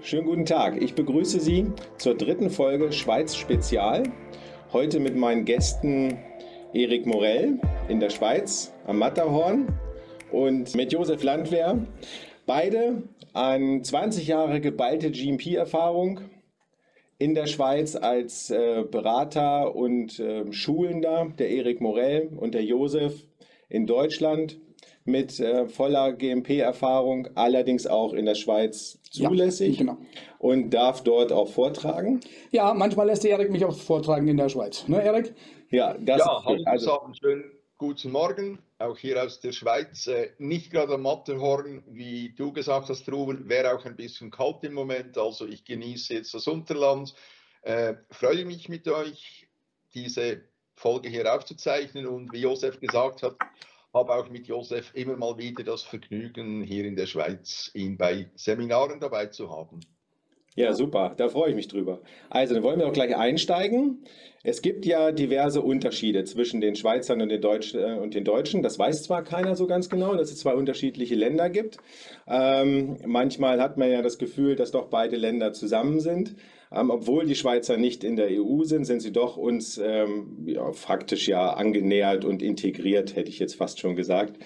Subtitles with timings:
[0.00, 0.80] schönen guten Tag.
[0.80, 1.66] Ich begrüße Sie
[1.98, 4.04] zur dritten Folge Schweiz Spezial.
[4.72, 6.18] Heute mit meinen Gästen
[6.72, 7.58] Erik Morell
[7.88, 9.68] in der Schweiz am Matterhorn
[10.30, 11.78] und mit Josef Landwehr.
[12.46, 13.02] Beide
[13.32, 16.20] an 20 Jahre geballte GMP-Erfahrung
[17.18, 23.24] in der Schweiz als äh, Berater und äh, Schulender, der Erik Morell und der Josef
[23.68, 24.58] in Deutschland
[25.04, 29.98] mit äh, voller GMP-Erfahrung, allerdings auch in der Schweiz zulässig ja, genau.
[30.38, 32.20] und darf dort auch vortragen.
[32.50, 34.86] Ja, manchmal lässt Erik mich auch vortragen in der Schweiz.
[34.88, 35.34] Ne, Erik?
[35.70, 37.44] Ja, das ja, hallo also, zusammen, schönen
[37.78, 40.06] guten Morgen, auch hier aus der Schweiz.
[40.06, 44.62] Äh, nicht gerade am Matterhorn, wie du gesagt hast, Ruben, wäre auch ein bisschen kalt
[44.62, 47.14] im Moment, also ich genieße jetzt das Unterland.
[47.62, 49.48] Äh, freue mich mit euch,
[49.94, 50.42] diese
[50.74, 53.36] Folge hier aufzuzeichnen und wie Josef gesagt hat,
[53.92, 58.30] habe auch mit Josef immer mal wieder das Vergnügen, hier in der Schweiz ihn bei
[58.34, 59.80] Seminaren dabei zu haben.
[60.54, 62.02] Ja, super, da freue ich mich drüber.
[62.28, 64.04] Also, dann wollen wir auch gleich einsteigen.
[64.42, 68.62] Es gibt ja diverse Unterschiede zwischen den Schweizern und den, Deutsch, äh, und den Deutschen.
[68.62, 71.78] Das weiß zwar keiner so ganz genau, dass es zwei unterschiedliche Länder gibt.
[72.26, 76.34] Ähm, manchmal hat man ja das Gefühl, dass doch beide Länder zusammen sind.
[76.74, 80.72] Ähm, obwohl die Schweizer nicht in der EU sind, sind sie doch uns ähm, ja,
[80.72, 84.38] faktisch ja angenähert und integriert, hätte ich jetzt fast schon gesagt.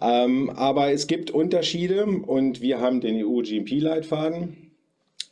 [0.00, 4.72] Ähm, aber es gibt Unterschiede und wir haben den EU-GMP-Leitfaden.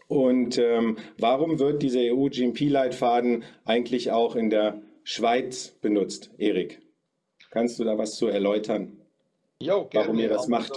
[0.09, 6.81] Und ähm, warum wird dieser EU-GMP-Leitfaden eigentlich auch in der Schweiz benutzt, Erik?
[7.51, 8.97] Kannst du da was zu erläutern?
[9.61, 10.07] Jo, gerne.
[10.07, 10.73] Warum ihr das also, macht?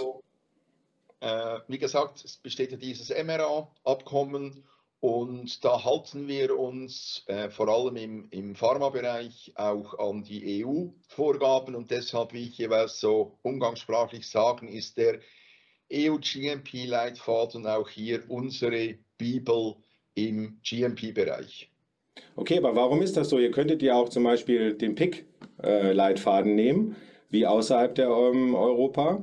[1.20, 4.64] Äh, wie gesagt, es besteht ja dieses MRA-Abkommen
[5.02, 11.74] und da halten wir uns äh, vor allem im, im Pharmabereich auch an die EU-Vorgaben
[11.74, 15.18] und deshalb, wie ich jeweils so umgangssprachlich sagen, ist der
[15.92, 19.74] EU-GMP-Leitfaden auch hier unsere Bibel
[20.14, 21.68] im GMP-Bereich.
[22.36, 23.40] Okay, aber warum ist das so?
[23.40, 26.94] Ihr könntet ja auch zum Beispiel den PIC-Leitfaden nehmen,
[27.28, 29.20] wie außerhalb der ähm, Europa.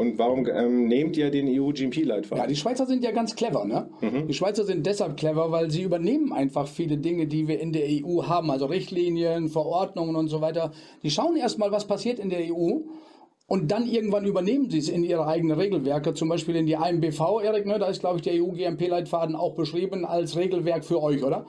[0.00, 2.38] Und warum ähm, nehmt ihr den EU-GMP-Leitfaden?
[2.42, 3.90] Ja, die Schweizer sind ja ganz clever, ne?
[4.00, 4.28] Mhm.
[4.28, 7.84] Die Schweizer sind deshalb clever, weil sie übernehmen einfach viele Dinge, die wir in der
[7.86, 10.72] EU haben, also Richtlinien, Verordnungen und so weiter.
[11.02, 12.78] Die schauen erstmal, was passiert in der EU
[13.46, 17.42] und dann irgendwann übernehmen sie es in ihre eigenen Regelwerke, zum Beispiel in die AMBV,
[17.42, 17.78] Erik, ne?
[17.78, 21.44] da ist, glaube ich, der EU-GMP-Leitfaden auch beschrieben als Regelwerk für euch, oder?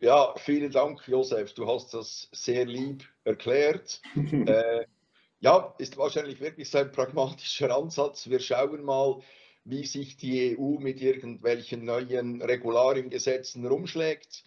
[0.00, 1.54] Ja, vielen Dank, Josef.
[1.54, 4.02] Du hast das sehr lieb erklärt.
[4.14, 4.84] äh,
[5.40, 8.28] ja, ist wahrscheinlich wirklich so ein pragmatischer Ansatz.
[8.28, 9.20] Wir schauen mal,
[9.64, 14.44] wie sich die EU mit irgendwelchen neuen Regularien, Gesetzen rumschlägt.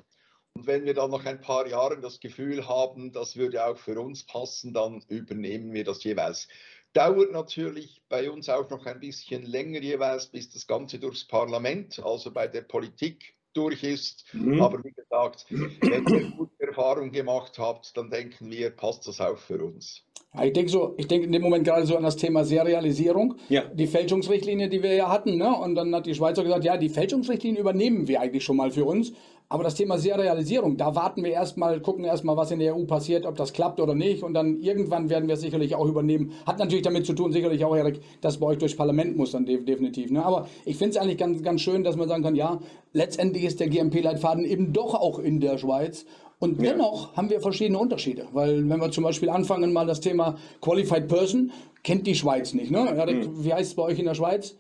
[0.54, 4.00] Und wenn wir dann nach ein paar Jahren das Gefühl haben, das würde auch für
[4.00, 6.48] uns passen, dann übernehmen wir das jeweils.
[6.94, 12.00] Dauert natürlich bei uns auch noch ein bisschen länger jeweils, bis das Ganze durchs Parlament,
[12.04, 14.26] also bei der Politik durch ist.
[14.34, 14.62] Mhm.
[14.62, 19.38] Aber wie gesagt, wenn ihr gute Erfahrungen gemacht habt, dann denken wir, passt das auch
[19.38, 20.04] für uns.
[20.35, 23.35] Ja, ich denke so, ich denke in dem Moment gerade so an das Thema Serialisierung.
[23.50, 23.63] Ja.
[23.73, 25.56] Die Fälschungsrichtlinie, die wir ja hatten, ne?
[25.57, 28.85] Und dann hat die Schweizer gesagt, ja, die Fälschungsrichtlinie übernehmen wir eigentlich schon mal für
[28.85, 29.12] uns.
[29.51, 33.25] Aber das Thema Serialisierung, da warten wir erstmal, gucken erstmal, was in der EU passiert,
[33.25, 34.22] ob das klappt oder nicht.
[34.22, 36.34] Und dann irgendwann werden wir es sicherlich auch übernehmen.
[36.46, 39.47] Hat natürlich damit zu tun, sicherlich auch, Erik, dass bei euch durchs Parlament muss dann
[39.47, 40.11] definitiv.
[40.11, 40.23] Ne?
[40.23, 42.59] Aber ich finde es eigentlich ganz, ganz schön, dass man sagen kann, ja,
[42.94, 46.06] letztendlich ist der GMP-Leitfaden eben doch auch in der Schweiz.
[46.40, 47.18] Und dennoch ja.
[47.18, 51.52] haben wir verschiedene Unterschiede, weil wenn wir zum Beispiel anfangen, mal das Thema Qualified Person,
[51.84, 52.72] kennt die Schweiz nicht.
[52.72, 52.90] Ne?
[52.90, 53.44] Hm.
[53.44, 54.56] Wie heißt es bei euch in der Schweiz?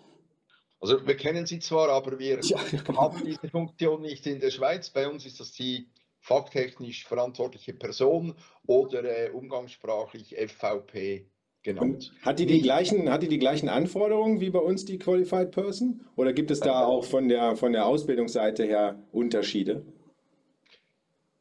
[0.81, 3.01] Also wir kennen sie zwar, aber wir ja, genau.
[3.01, 4.89] haben diese Funktion nicht in der Schweiz.
[4.89, 5.87] Bei uns ist das die
[6.19, 8.33] fakttechnisch verantwortliche Person
[8.67, 11.25] oder äh, umgangssprachlich FVP
[11.63, 12.11] genannt.
[12.17, 15.51] Und hat die die gleichen, hat die die gleichen Anforderungen wie bei uns die Qualified
[15.51, 16.01] Person?
[16.15, 19.85] Oder gibt es da auch von der, von der Ausbildungsseite her Unterschiede?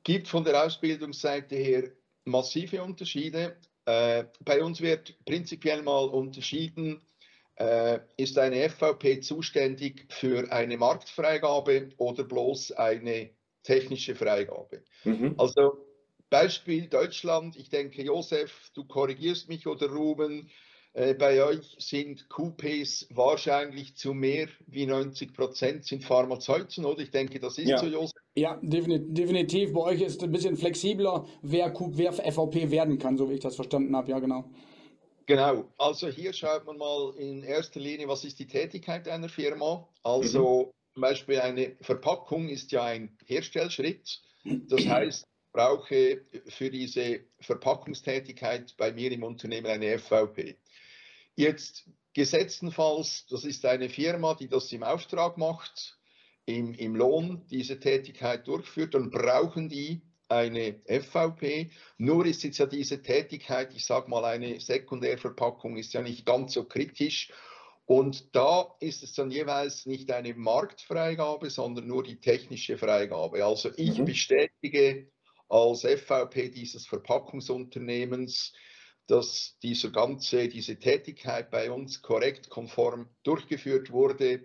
[0.09, 1.91] Gibt von der Ausbildungsseite her
[2.25, 3.59] massive Unterschiede.
[3.85, 7.03] Äh, bei uns wird prinzipiell mal unterschieden,
[7.57, 13.29] äh, ist eine FVP zuständig für eine Marktfreigabe oder bloß eine
[13.63, 14.83] technische Freigabe.
[15.05, 15.35] Mhm.
[15.37, 15.85] Also
[16.31, 20.49] Beispiel Deutschland, ich denke, Josef, du korrigierst mich oder Ruben,
[21.19, 27.01] bei euch sind Coupés wahrscheinlich zu mehr wie 90 Prozent sind Pharmazeuten, oder?
[27.01, 27.79] Ich denke, das ist ja.
[27.79, 28.21] so, Josef.
[28.37, 29.73] Ja, definitiv.
[29.73, 33.41] Bei euch ist es ein bisschen flexibler, wer, wer FVP werden kann, so wie ich
[33.41, 34.11] das verstanden habe.
[34.11, 34.51] Ja, genau.
[35.27, 35.65] Genau.
[35.77, 39.87] Also hier schaut man mal in erster Linie, was ist die Tätigkeit einer Firma.
[40.03, 40.95] Also mhm.
[40.95, 44.23] zum Beispiel eine Verpackung ist ja ein Herstellschritt.
[44.45, 50.57] Das heißt, ich brauche für diese Verpackungstätigkeit bei mir im Unternehmen eine FVP.
[51.39, 55.97] Jetzt gesetztenfalls, das ist eine Firma, die das im Auftrag macht,
[56.47, 61.71] im, im Lohn diese Tätigkeit durchführt, dann brauchen die eine FVP.
[61.97, 66.55] Nur ist jetzt ja diese Tätigkeit, ich sage mal, eine Sekundärverpackung ist ja nicht ganz
[66.55, 67.31] so kritisch.
[67.87, 73.45] Und da ist es dann jeweils nicht eine Marktfreigabe, sondern nur die technische Freigabe.
[73.45, 74.07] Also ich mhm.
[74.07, 75.07] bestätige
[75.49, 78.55] als FVP dieses Verpackungsunternehmens,
[79.09, 84.45] dass dieser ganze, diese Tätigkeit bei uns korrekt, konform durchgeführt wurde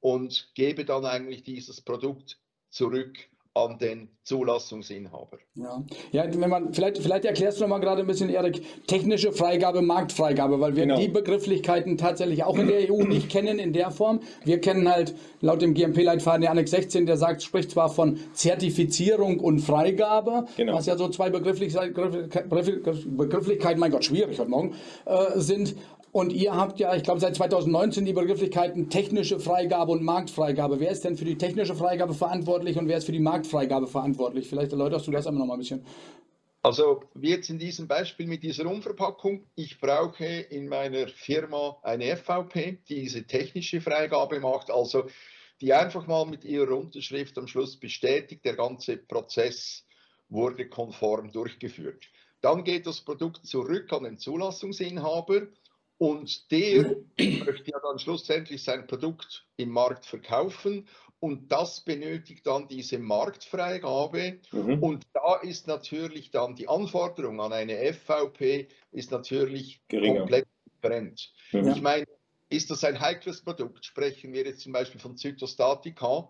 [0.00, 2.38] und gebe dann eigentlich dieses Produkt
[2.68, 3.16] zurück
[3.54, 5.38] an den Zulassungsinhaber.
[5.54, 9.32] Ja, ja wenn man, vielleicht, vielleicht erklärst du noch mal gerade ein bisschen, Erik, technische
[9.32, 10.98] Freigabe, Marktfreigabe, weil wir genau.
[10.98, 14.20] die Begrifflichkeiten tatsächlich auch in der EU nicht kennen in der Form.
[14.44, 19.38] Wir kennen halt laut dem GMP-Leitfaden der Annex 16, der sagt, spricht zwar von Zertifizierung
[19.38, 20.74] und Freigabe, genau.
[20.74, 22.30] was ja so zwei Begrifflichkeiten,
[23.16, 25.74] Begrifflichkeiten, mein Gott, schwierig heute Morgen, äh, sind,
[26.12, 30.78] und ihr habt ja, ich glaube, seit 2019 die Begrifflichkeiten technische Freigabe und Marktfreigabe.
[30.78, 34.46] Wer ist denn für die technische Freigabe verantwortlich und wer ist für die Marktfreigabe verantwortlich?
[34.46, 35.86] Vielleicht erläuterst du das einmal noch mal ein bisschen.
[36.62, 42.14] Also wie jetzt in diesem Beispiel mit dieser Umverpackung, ich brauche in meiner Firma eine
[42.16, 45.06] FVP, die diese technische Freigabe macht, also
[45.62, 49.86] die einfach mal mit ihrer Unterschrift am Schluss bestätigt, der ganze Prozess
[50.28, 52.04] wurde konform durchgeführt.
[52.42, 55.48] Dann geht das Produkt zurück an den Zulassungsinhaber
[56.02, 60.88] und der möchte ja dann schlussendlich sein Produkt im Markt verkaufen
[61.20, 64.40] und das benötigt dann diese Marktfreigabe.
[64.50, 64.82] Mhm.
[64.82, 70.18] Und da ist natürlich dann die Anforderung an eine FVP ist natürlich Geringer.
[70.22, 71.32] komplett different.
[71.52, 71.68] Mhm.
[71.68, 72.06] Ich meine,
[72.50, 76.28] ist das ein heikles Produkt, sprechen wir jetzt zum Beispiel von Zytostatika,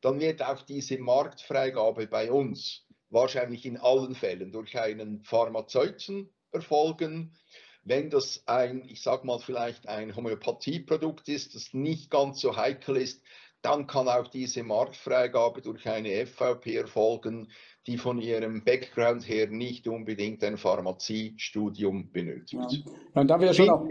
[0.00, 7.36] dann wird auch diese Marktfreigabe bei uns wahrscheinlich in allen Fällen durch einen Pharmazeuten erfolgen.
[7.84, 12.96] Wenn das ein, ich sage mal vielleicht ein Homöopathieprodukt ist, das nicht ganz so heikel
[12.96, 13.22] ist,
[13.60, 17.48] dann kann auch diese Marktfreigabe durch eine FVP erfolgen,
[17.86, 22.72] die von ihrem Background her nicht unbedingt ein Pharmaziestudium benötigt.
[22.72, 22.92] Ja.
[23.14, 23.86] Und da wir schon auch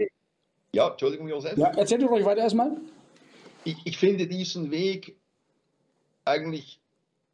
[0.74, 1.56] ja, Entschuldigung, Josef.
[1.58, 2.78] Ja, erzählt ruhig weiter erstmal.
[3.64, 5.18] Ich, ich finde diesen Weg
[6.24, 6.80] eigentlich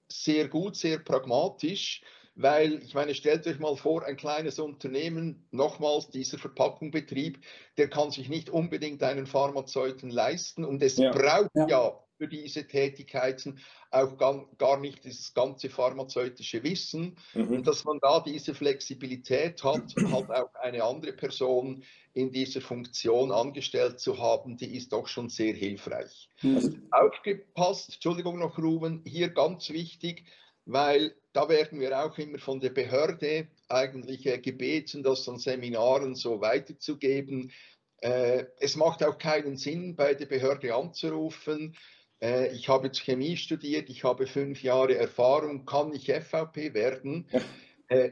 [0.09, 2.03] sehr gut, sehr pragmatisch.
[2.41, 7.41] Weil, ich meine, stellt euch mal vor, ein kleines Unternehmen, nochmals dieser Verpackungsbetrieb,
[7.77, 11.11] der kann sich nicht unbedingt einen Pharmazeuten leisten und es ja.
[11.11, 11.67] braucht ja.
[11.67, 11.99] ja.
[12.17, 13.59] für diese Tätigkeiten
[13.91, 17.17] auch gar, gar nicht dieses ganze pharmazeutische Wissen.
[17.35, 17.49] Mhm.
[17.49, 21.83] Und dass man da diese Flexibilität hat, halt auch eine andere Person
[22.15, 26.31] in dieser Funktion angestellt zu haben, die ist doch schon sehr hilfreich.
[26.43, 26.87] Mhm.
[26.93, 30.25] Aufgepasst, Entschuldigung noch, Ruben, hier ganz wichtig,
[30.69, 36.15] weil da werden wir auch immer von der Behörde eigentlich äh, gebeten, das an Seminaren
[36.15, 37.53] so weiterzugeben.
[38.03, 41.75] Äh, es macht auch keinen Sinn, bei der Behörde anzurufen.
[42.21, 47.29] Äh, ich habe jetzt Chemie studiert, ich habe fünf Jahre Erfahrung, kann ich FVP werden?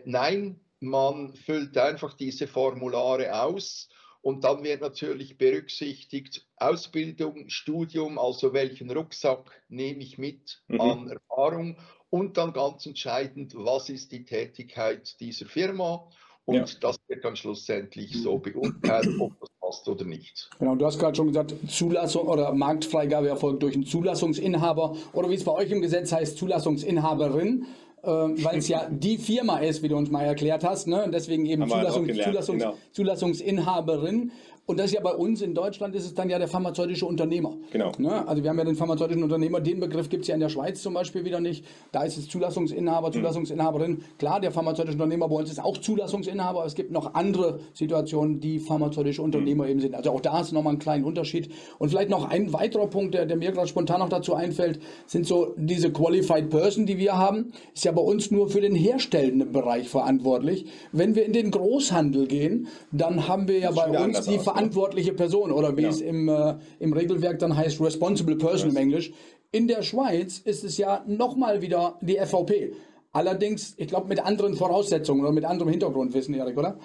[0.06, 3.90] Nein, man füllt einfach diese Formulare aus
[4.22, 10.80] und dann wird natürlich berücksichtigt Ausbildung, Studium, also welchen Rucksack nehme ich mit mhm.
[10.80, 11.76] an Erfahrung
[12.10, 16.08] und dann ganz entscheidend, was ist die Tätigkeit dieser Firma
[16.46, 16.64] und ja.
[16.80, 20.48] das wird dann schlussendlich so beurteilt, ob das passt oder nicht.
[20.60, 25.34] Genau, du hast gerade schon gesagt, Zulassung oder Marktfreigabe erfolgt durch einen Zulassungsinhaber oder wie
[25.34, 27.66] es bei euch im Gesetz heißt, Zulassungsinhaberin.
[28.02, 31.10] Äh, weil es ja die Firma ist, wie du uns mal erklärt hast, ne?
[31.12, 32.76] deswegen eben Zulassungs Zulassungs genau.
[32.92, 34.30] Zulassungsinhaberin.
[34.68, 37.56] Und das ist ja bei uns in Deutschland ist es dann ja der pharmazeutische Unternehmer.
[37.70, 37.92] Genau.
[37.98, 38.26] Ne?
[38.26, 40.82] Also wir haben ja den pharmazeutischen Unternehmer, den Begriff gibt es ja in der Schweiz
[40.82, 41.64] zum Beispiel wieder nicht.
[41.92, 43.12] Da ist es Zulassungsinhaber, mhm.
[43.12, 44.02] Zulassungsinhaberin.
[44.18, 48.40] Klar, der pharmazeutische Unternehmer bei uns ist auch Zulassungsinhaber, aber es gibt noch andere Situationen,
[48.40, 49.70] die pharmazeutische Unternehmer mhm.
[49.70, 49.94] eben sind.
[49.94, 51.52] Also auch da ist nochmal ein kleiner Unterschied.
[51.78, 55.28] Und vielleicht noch ein weiterer Punkt, der, der mir gerade spontan noch dazu einfällt, sind
[55.28, 59.52] so diese Qualified Person, die wir haben, ist ja bei uns nur für den herstellenden
[59.52, 60.66] Bereich verantwortlich.
[60.90, 65.12] Wenn wir in den Großhandel gehen, dann haben wir ja bei uns die Verantwortung verantwortliche
[65.12, 65.88] Person oder wie ja.
[65.90, 69.12] es im, äh, im Regelwerk dann heißt, Responsible Person im Englisch.
[69.52, 72.72] In der Schweiz ist es ja nochmal wieder die FVP.
[73.12, 76.78] Allerdings, ich glaube, mit anderen Voraussetzungen oder mit anderem Hintergrundwissen, Erik, oder?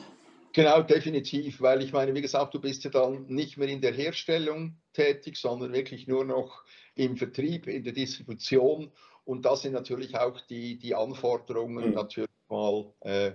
[0.54, 3.94] Genau, definitiv, weil ich meine, wie gesagt, du bist ja dann nicht mehr in der
[3.94, 6.64] Herstellung tätig, sondern wirklich nur noch
[6.96, 8.92] im Vertrieb, in der Distribution.
[9.24, 11.94] Und da sind natürlich auch die, die Anforderungen mhm.
[11.96, 13.32] natürlich mal äh,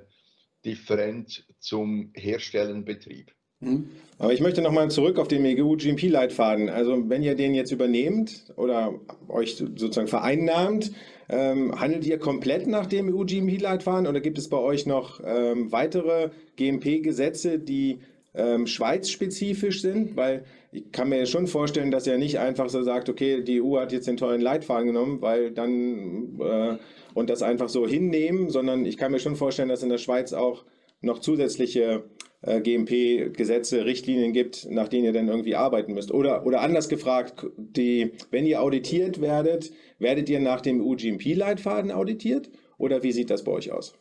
[0.65, 3.36] different zum Herstellenbetrieb.
[3.61, 3.89] Mhm.
[4.19, 6.71] Aber ich möchte nochmal zurück auf den MEGU-GMP-Leitfaden.
[6.71, 8.95] Also wenn ihr den jetzt übernehmt oder
[9.29, 10.93] euch sozusagen vereinnahmt,
[11.29, 16.31] ähm, handelt ihr komplett nach dem EU-GMP-Leitfaden oder gibt es bei euch noch ähm, weitere
[16.57, 18.01] GMP-Gesetze, die
[18.35, 20.17] ähm, schweizspezifisch sind?
[20.17, 23.79] Weil ich kann mir schon vorstellen, dass er nicht einfach so sagt, okay, die EU
[23.79, 26.77] hat jetzt den tollen Leitfaden genommen, weil dann äh,
[27.13, 30.33] und das einfach so hinnehmen, sondern ich kann mir schon vorstellen, dass in der Schweiz
[30.33, 30.65] auch
[31.01, 32.05] noch zusätzliche
[32.43, 36.13] äh, GMP-Gesetze, Richtlinien gibt, nach denen ihr dann irgendwie arbeiten müsst.
[36.13, 42.51] Oder, oder anders gefragt, die, wenn ihr auditiert werdet, werdet ihr nach dem EU-GMP-Leitfaden auditiert?
[42.79, 43.95] Oder wie sieht das bei euch aus?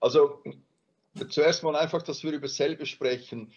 [0.00, 0.42] Also
[1.28, 3.52] zuerst mal einfach, dass wir über dasselbe sprechen.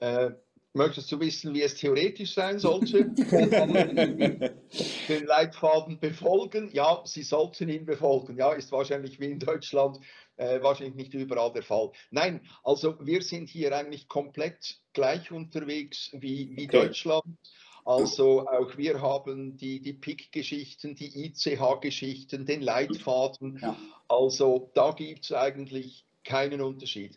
[0.00, 0.30] Äh,
[0.76, 3.04] möchtest du wissen, wie es theoretisch sein sollte?
[5.08, 6.70] Den Leitfaden befolgen?
[6.72, 8.36] Ja, sie sollten ihn befolgen.
[8.36, 9.98] Ja, ist wahrscheinlich wie in Deutschland
[10.36, 11.90] äh, wahrscheinlich nicht überall der Fall.
[12.10, 16.86] Nein, also wir sind hier eigentlich komplett gleich unterwegs wie, wie okay.
[16.86, 17.38] Deutschland.
[17.84, 23.60] Also auch wir haben die, die PIC-Geschichten, die ICH-Geschichten, den Leitfaden.
[23.62, 23.76] Ja.
[24.08, 27.16] Also da gibt es eigentlich keinen Unterschied.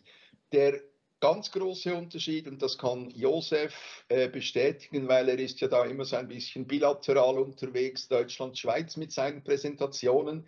[0.52, 0.80] Der
[1.18, 6.04] ganz große Unterschied, und das kann Josef äh, bestätigen, weil er ist ja da immer
[6.04, 10.46] so ein bisschen bilateral unterwegs, Deutschland, Schweiz mit seinen Präsentationen.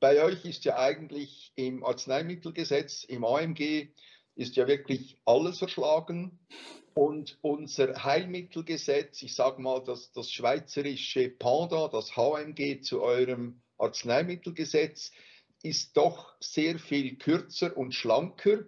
[0.00, 3.88] Bei euch ist ja eigentlich im Arzneimittelgesetz, im AMG,
[4.36, 6.38] ist ja wirklich alles verschlagen.
[6.94, 15.12] Und unser Heilmittelgesetz, ich sage mal, das, das schweizerische PANDA, das HMG zu eurem Arzneimittelgesetz,
[15.62, 18.64] ist doch sehr viel kürzer und schlanker.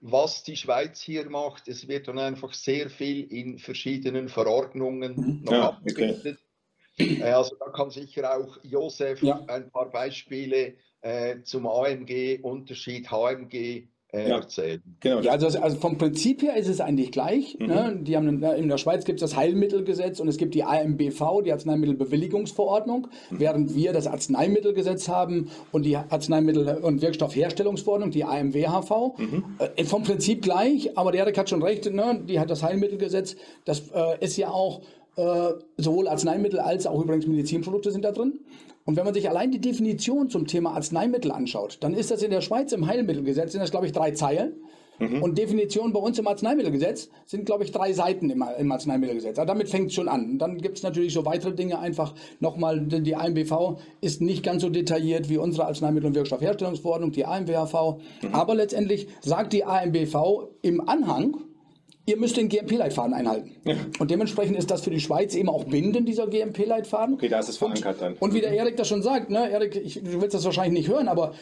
[0.00, 5.42] Was die Schweiz hier macht, es wird dann einfach sehr viel in verschiedenen Verordnungen mhm.
[5.44, 6.38] noch ja, abgebildet.
[6.38, 6.41] Okay.
[6.98, 9.42] Äh, also da kann sicher auch Josef ja.
[9.48, 14.36] ein paar Beispiele äh, zum AMG, Unterschied HMG äh, ja.
[14.36, 14.82] erzählen.
[15.00, 15.20] Genau.
[15.20, 17.56] Ja, also, also, vom Prinzip her ist es eigentlich gleich.
[17.58, 17.66] Mhm.
[17.66, 17.98] Ne?
[18.02, 21.52] Die haben, in der Schweiz gibt es das Heilmittelgesetz und es gibt die AMBV, die
[21.52, 23.40] Arzneimittelbewilligungsverordnung, mhm.
[23.40, 29.18] während wir das Arzneimittelgesetz haben und die Arzneimittel- und Wirkstoffherstellungsverordnung, die AMWHV.
[29.18, 29.44] Mhm.
[29.76, 32.20] Äh, vom Prinzip gleich, aber der Erik hat schon recht, ne?
[32.28, 34.82] die hat das Heilmittelgesetz, das äh, ist ja auch
[35.16, 38.40] äh, sowohl Arzneimittel als auch übrigens Medizinprodukte sind da drin.
[38.84, 42.30] Und wenn man sich allein die Definition zum Thema Arzneimittel anschaut, dann ist das in
[42.30, 44.54] der Schweiz im Heilmittelgesetz, sind das glaube ich drei Zeilen.
[44.98, 45.22] Mhm.
[45.22, 49.38] Und Definitionen bei uns im Arzneimittelgesetz sind, glaube ich, drei Seiten im, im Arzneimittelgesetz.
[49.38, 50.32] Also damit fängt es schon an.
[50.32, 51.78] Und dann gibt es natürlich so weitere Dinge.
[51.78, 57.24] Einfach nochmal, die AMBV ist nicht ganz so detailliert wie unsere Arzneimittel- und Wirkstoffherstellungsverordnung, die
[57.24, 57.98] AMWHV.
[58.22, 58.34] Mhm.
[58.34, 61.36] Aber letztendlich sagt die AMBV im Anhang,
[62.06, 63.56] ihr müsst den GMP-Leitfaden einhalten.
[63.64, 63.74] Ja.
[63.98, 67.14] Und dementsprechend ist das für die Schweiz eben auch bindend, dieser GMP-Leitfaden.
[67.14, 68.14] Okay, da ist es verankert und, dann.
[68.14, 70.94] Und wie der Erik das schon sagt, ne, Erik, ich, du willst das wahrscheinlich nicht
[70.94, 71.34] hören, aber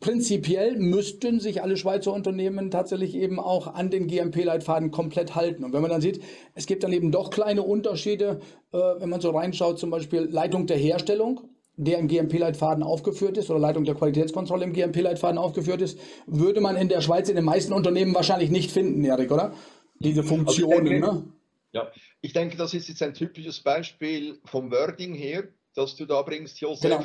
[0.00, 5.64] prinzipiell müssten sich alle Schweizer Unternehmen tatsächlich eben auch an den GMP-Leitfaden komplett halten.
[5.64, 6.22] Und wenn man dann sieht,
[6.54, 8.40] es gibt dann eben doch kleine Unterschiede,
[8.72, 11.40] äh, wenn man so reinschaut, zum Beispiel Leitung der Herstellung
[11.76, 16.76] der im GMP-Leitfaden aufgeführt ist oder Leitung der Qualitätskontrolle im GMP-Leitfaden aufgeführt ist, würde man
[16.76, 19.52] in der Schweiz in den meisten Unternehmen wahrscheinlich nicht finden, Erik, oder?
[20.00, 20.72] Diese also Funktionen.
[20.72, 21.32] Also denke, ne?
[21.72, 26.22] Ja, ich denke, das ist jetzt ein typisches Beispiel vom Wording her, das du da
[26.22, 26.90] bringst, Josef.
[26.90, 27.04] Genau.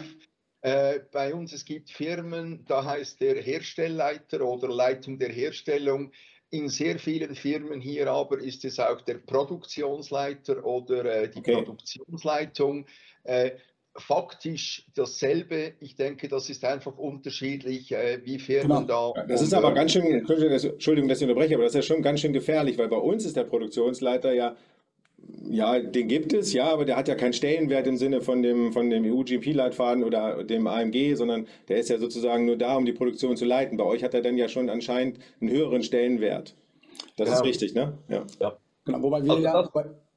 [0.62, 6.12] Äh, bei uns, es gibt Firmen, da heißt der Herstellleiter oder Leitung der Herstellung.
[6.52, 11.54] In sehr vielen Firmen hier aber ist es auch der Produktionsleiter oder äh, die okay.
[11.54, 12.86] Produktionsleitung.
[13.24, 13.52] Äh,
[13.98, 15.74] faktisch dasselbe.
[15.80, 19.14] Ich denke, das ist einfach unterschiedlich, äh, wie Firmen genau.
[19.14, 19.26] da.
[19.26, 22.22] Das ist aber ganz schön, Entschuldigung, dass ich unterbreche, aber das ist ja schon ganz
[22.22, 24.56] schön gefährlich, weil bei uns ist der Produktionsleiter ja,
[25.50, 28.74] ja, den gibt es, ja, aber der hat ja keinen Stellenwert im Sinne von dem,
[28.74, 32.94] von dem EU-GP-Leitfaden oder dem AMG, sondern der ist ja sozusagen nur da, um die
[32.94, 33.78] Produktion zu leiten.
[33.78, 36.56] Bei euch hat er dann ja schon anscheinend einen höheren Stellenwert.
[37.18, 37.40] Das genau.
[37.40, 37.98] ist richtig, ne?
[38.08, 38.26] Ja.
[38.40, 38.58] ja.
[38.86, 39.70] Genau, wobei wir also ja.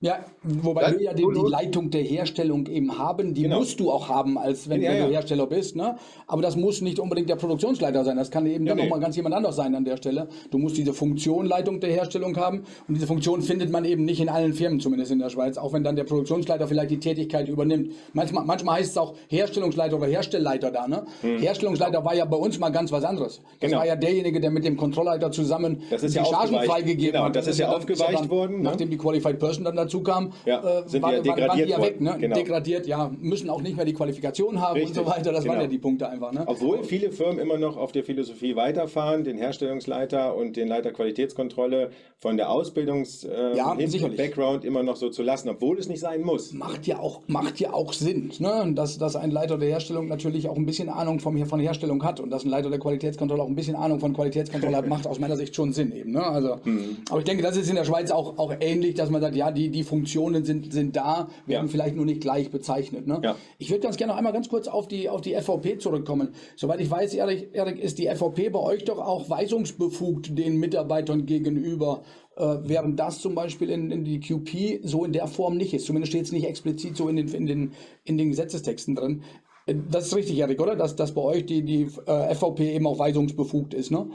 [0.04, 3.60] Ja, wobei Dann, wir ja die, die, Leitung der Herstellung eben haben, die genau.
[3.60, 5.12] musst du auch haben, als wenn, ja, wenn du ja.
[5.12, 5.76] Hersteller bist.
[5.76, 5.96] Ne?
[6.26, 8.18] Aber das muss nicht unbedingt der Produktionsleiter sein.
[8.18, 8.82] Das kann eben ja, dann nee.
[8.84, 10.28] nochmal ganz jemand anders sein an der Stelle.
[10.50, 14.20] Du musst diese Funktion Leitung der Herstellung haben und diese Funktion findet man eben nicht
[14.20, 17.48] in allen Firmen, zumindest in der Schweiz, auch wenn dann der Produktionsleiter vielleicht die Tätigkeit
[17.48, 17.92] übernimmt.
[18.12, 20.86] Manchmal, manchmal heißt es auch Herstellungsleiter oder Herstellleiter da.
[20.86, 21.06] Ne?
[21.22, 21.38] Hm.
[21.38, 23.40] Herstellungsleiter war ja bei uns mal ganz was anderes.
[23.58, 23.78] Das genau.
[23.78, 27.36] war ja derjenige, der mit dem Kontrollleiter zusammen die Chargen freigegeben genau, hat.
[27.36, 28.58] Das, das ist ja aufgeweicht worden.
[28.58, 28.64] Ne?
[28.64, 31.70] Nachdem die Qualified Person dann dazu kam, ja äh, sind war, ja degradiert waren die
[31.70, 32.16] ja weg, ne?
[32.18, 32.36] genau.
[32.36, 35.32] degradiert, ja, müssen auch nicht mehr die Qualifikation haben Richtig, und so weiter.
[35.32, 35.54] Das genau.
[35.54, 36.32] waren ja die Punkte einfach.
[36.32, 36.44] Ne?
[36.46, 41.90] Obwohl viele Firmen immer noch auf der Philosophie weiterfahren, den Herstellungsleiter und den Leiter Qualitätskontrolle
[42.18, 43.74] von der Ausbildungs äh, ja,
[44.16, 46.52] Background immer noch so zu lassen, obwohl es nicht sein muss.
[46.52, 48.72] Macht ja auch, macht ja auch Sinn, ne?
[48.74, 52.20] dass, dass ein Leiter der Herstellung natürlich auch ein bisschen Ahnung vom, von Herstellung hat
[52.20, 55.18] und dass ein Leiter der Qualitätskontrolle auch ein bisschen Ahnung von Qualitätskontrolle hat, macht aus
[55.18, 56.12] meiner Sicht schon Sinn eben.
[56.12, 56.24] Ne?
[56.24, 56.96] Also, hm.
[57.10, 59.50] Aber ich denke, das ist in der Schweiz auch, auch ähnlich, dass man sagt, ja,
[59.50, 61.70] die, die Funktionen sind, sind da, werden ja.
[61.70, 63.06] vielleicht nur nicht gleich bezeichnet.
[63.06, 63.20] Ne?
[63.22, 63.36] Ja.
[63.58, 66.28] Ich würde ganz gerne noch einmal ganz kurz auf die, auf die FVP zurückkommen.
[66.56, 71.26] Soweit ich weiß, Erik, Erik, ist die FVP bei euch doch auch weisungsbefugt den Mitarbeitern
[71.26, 72.02] gegenüber,
[72.36, 75.86] äh, während das zum Beispiel in, in die QP so in der Form nicht ist.
[75.86, 77.72] Zumindest steht es nicht explizit so in den, in, den,
[78.04, 79.22] in den Gesetzestexten drin.
[79.66, 80.76] Äh, das ist richtig, Erik, oder?
[80.76, 84.06] Dass, dass bei euch die, die äh, FVP eben auch weisungsbefugt ist, ne?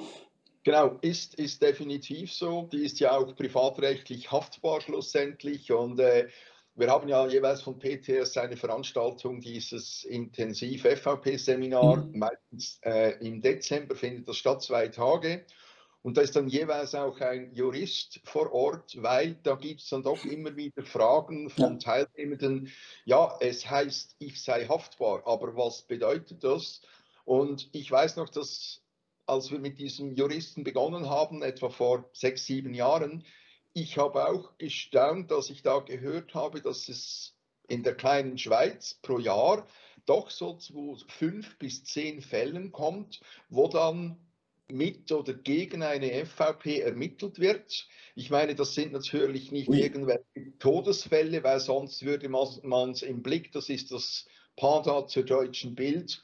[0.70, 2.70] Genau, ist, ist definitiv so.
[2.72, 5.72] Die ist ja auch privatrechtlich haftbar schlussendlich.
[5.72, 6.28] Und äh,
[6.76, 12.06] wir haben ja jeweils von PTS eine Veranstaltung, dieses Intensiv-FVP-Seminar.
[12.06, 12.20] Mhm.
[12.20, 15.44] Meistens äh, im Dezember findet das statt, zwei Tage.
[16.04, 20.04] Und da ist dann jeweils auch ein Jurist vor Ort, weil da gibt es dann
[20.04, 21.80] doch immer wieder Fragen von.
[21.80, 22.72] Teilnehmenden.
[23.06, 26.82] Ja, es heißt, ich sei haftbar, aber was bedeutet das?
[27.26, 28.84] Und ich weiß noch, dass
[29.30, 33.24] als wir mit diesem Juristen begonnen haben, etwa vor sechs, sieben Jahren,
[33.74, 37.36] ich habe auch gestaunt, dass ich da gehört habe, dass es
[37.68, 39.68] in der kleinen Schweiz pro Jahr
[40.06, 44.18] doch so zu fünf bis zehn Fällen kommt, wo dann
[44.72, 47.88] mit oder gegen eine FVP ermittelt wird.
[48.16, 49.80] Ich meine, das sind natürlich nicht Ui.
[49.80, 55.76] irgendwelche Todesfälle, weil sonst würde man es im Blick, das ist das Panda zur deutschen
[55.76, 56.24] Bild,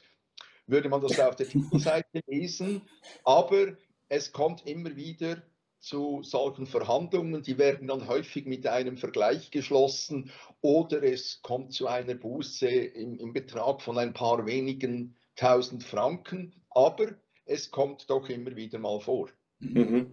[0.66, 2.82] würde man das auf der Titelseite lesen.
[3.24, 3.76] Aber
[4.08, 5.42] es kommt immer wieder
[5.78, 10.30] zu solchen Verhandlungen, die werden dann häufig mit einem Vergleich geschlossen
[10.60, 16.54] oder es kommt zu einer Buße im, im Betrag von ein paar wenigen tausend Franken.
[16.70, 17.06] Aber
[17.44, 19.28] es kommt doch immer wieder mal vor.
[19.60, 20.06] Mhm.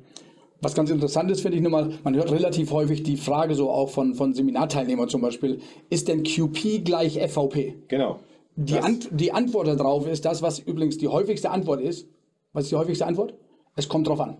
[0.61, 3.89] Was ganz interessant ist, finde ich nochmal, man hört relativ häufig die Frage so auch
[3.89, 7.75] von, von Seminarteilnehmern zum Beispiel, ist denn QP gleich FVP?
[7.89, 8.19] Genau.
[8.55, 12.07] Die, Ant die Antwort darauf ist das, was übrigens die häufigste Antwort ist.
[12.53, 13.33] Was ist die häufigste Antwort?
[13.75, 14.37] Es kommt drauf an.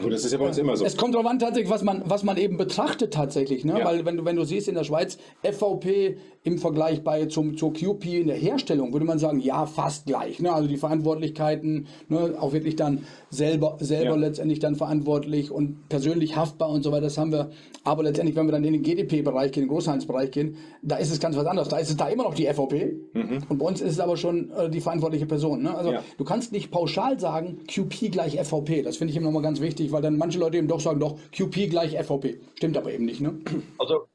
[0.00, 0.84] Gut, das ist ja bei uns immer so.
[0.84, 3.64] Es kommt darauf an, tatsächlich, was man, was man eben betrachtet tatsächlich.
[3.64, 3.78] Ne?
[3.78, 3.84] Ja.
[3.84, 7.72] Weil wenn du, wenn du siehst in der Schweiz FVP im Vergleich bei zum, zur
[7.72, 10.40] QP in der Herstellung, würde man sagen, ja, fast gleich.
[10.40, 10.52] Ne?
[10.52, 12.34] Also die Verantwortlichkeiten, ne?
[12.38, 14.16] auch wirklich dann selber, selber ja.
[14.16, 17.50] letztendlich dann verantwortlich und persönlich haftbar und so weiter, das haben wir.
[17.82, 21.12] Aber letztendlich, wenn wir dann in den GDP-Bereich gehen, in den Großhandelsbereich gehen, da ist
[21.12, 21.68] es ganz was anderes.
[21.68, 23.42] Da ist es da immer noch die FVP mhm.
[23.48, 25.62] und bei uns ist es aber schon äh, die verantwortliche Person.
[25.62, 25.74] Ne?
[25.74, 26.02] Also ja.
[26.16, 28.82] du kannst nicht pauschal sagen, QP gleich FVP.
[28.82, 31.00] Das finde ich immer noch mal ganz wichtig, weil dann manche Leute eben doch sagen,
[31.00, 32.40] doch, QP gleich FVP.
[32.56, 33.20] Stimmt aber eben nicht.
[33.20, 33.40] Ne?
[33.78, 34.06] Also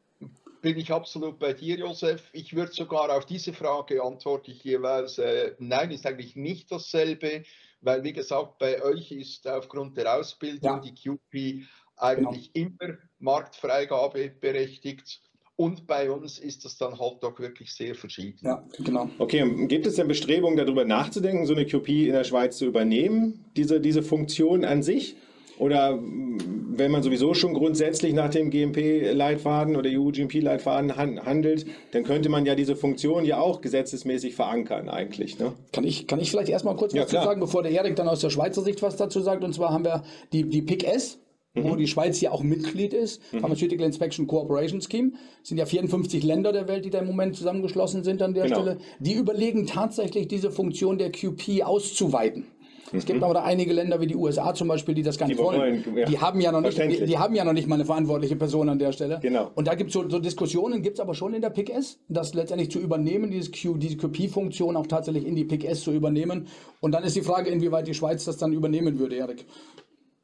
[0.62, 2.30] bin ich absolut bei dir, Josef.
[2.34, 7.44] Ich würde sogar auf diese Frage antworte ich jeweils, äh, nein, ist eigentlich nicht dasselbe,
[7.82, 10.80] weil wie gesagt, bei euch ist aufgrund der Ausbildung ja.
[10.80, 11.66] die QP
[11.98, 12.72] eigentlich genau.
[12.82, 15.22] immer Marktfreigabe berechtigt.
[15.56, 18.40] Und bei uns ist das dann halt doch wirklich sehr verschieden.
[18.42, 19.10] Ja, genau.
[19.18, 23.44] Okay, gibt es denn Bestrebungen, darüber nachzudenken, so eine QP in der Schweiz zu übernehmen,
[23.58, 25.18] diese, diese Funktion an sich?
[25.60, 32.30] Oder mm, wenn man sowieso schon grundsätzlich nach dem GMP-Leitfaden oder EU-GMP-Leitfaden handelt, dann könnte
[32.30, 35.38] man ja diese Funktion ja auch gesetzesmäßig verankern eigentlich.
[35.38, 35.54] Ne?
[35.72, 37.26] Kann, ich, kann ich vielleicht erstmal kurz ja, was klar.
[37.26, 39.44] sagen, bevor der Erik dann aus der Schweizer Sicht was dazu sagt?
[39.44, 41.20] Und zwar haben wir die, die PIC-S,
[41.56, 41.78] wo mhm.
[41.78, 43.42] die Schweiz ja auch Mitglied ist, mhm.
[43.42, 45.12] Pharmaceutical Inspection Cooperation Scheme.
[45.44, 48.46] Es sind ja 54 Länder der Welt, die da im Moment zusammengeschlossen sind an der
[48.46, 48.62] genau.
[48.62, 48.78] Stelle.
[49.00, 52.46] Die überlegen tatsächlich, diese Funktion der QP auszuweiten.
[52.92, 53.24] Es gibt mhm.
[53.24, 55.84] aber da einige Länder wie die USA zum Beispiel, die das gar nicht wollen.
[55.86, 56.06] wollen ja.
[56.06, 58.70] Die, haben ja noch nicht, die, die, haben ja noch nicht mal eine verantwortliche Person
[58.70, 59.20] an der Stelle.
[59.22, 59.52] Genau.
[59.56, 62.34] Und da gibt es so, so, Diskussionen, gibt es aber schon in der PIC-S, das
[62.34, 66.48] letztendlich zu übernehmen, dieses Q, diese QP-Funktion auch tatsächlich in die PIC-S zu übernehmen.
[66.80, 69.46] Und dann ist die Frage, inwieweit die Schweiz das dann übernehmen würde, Erik.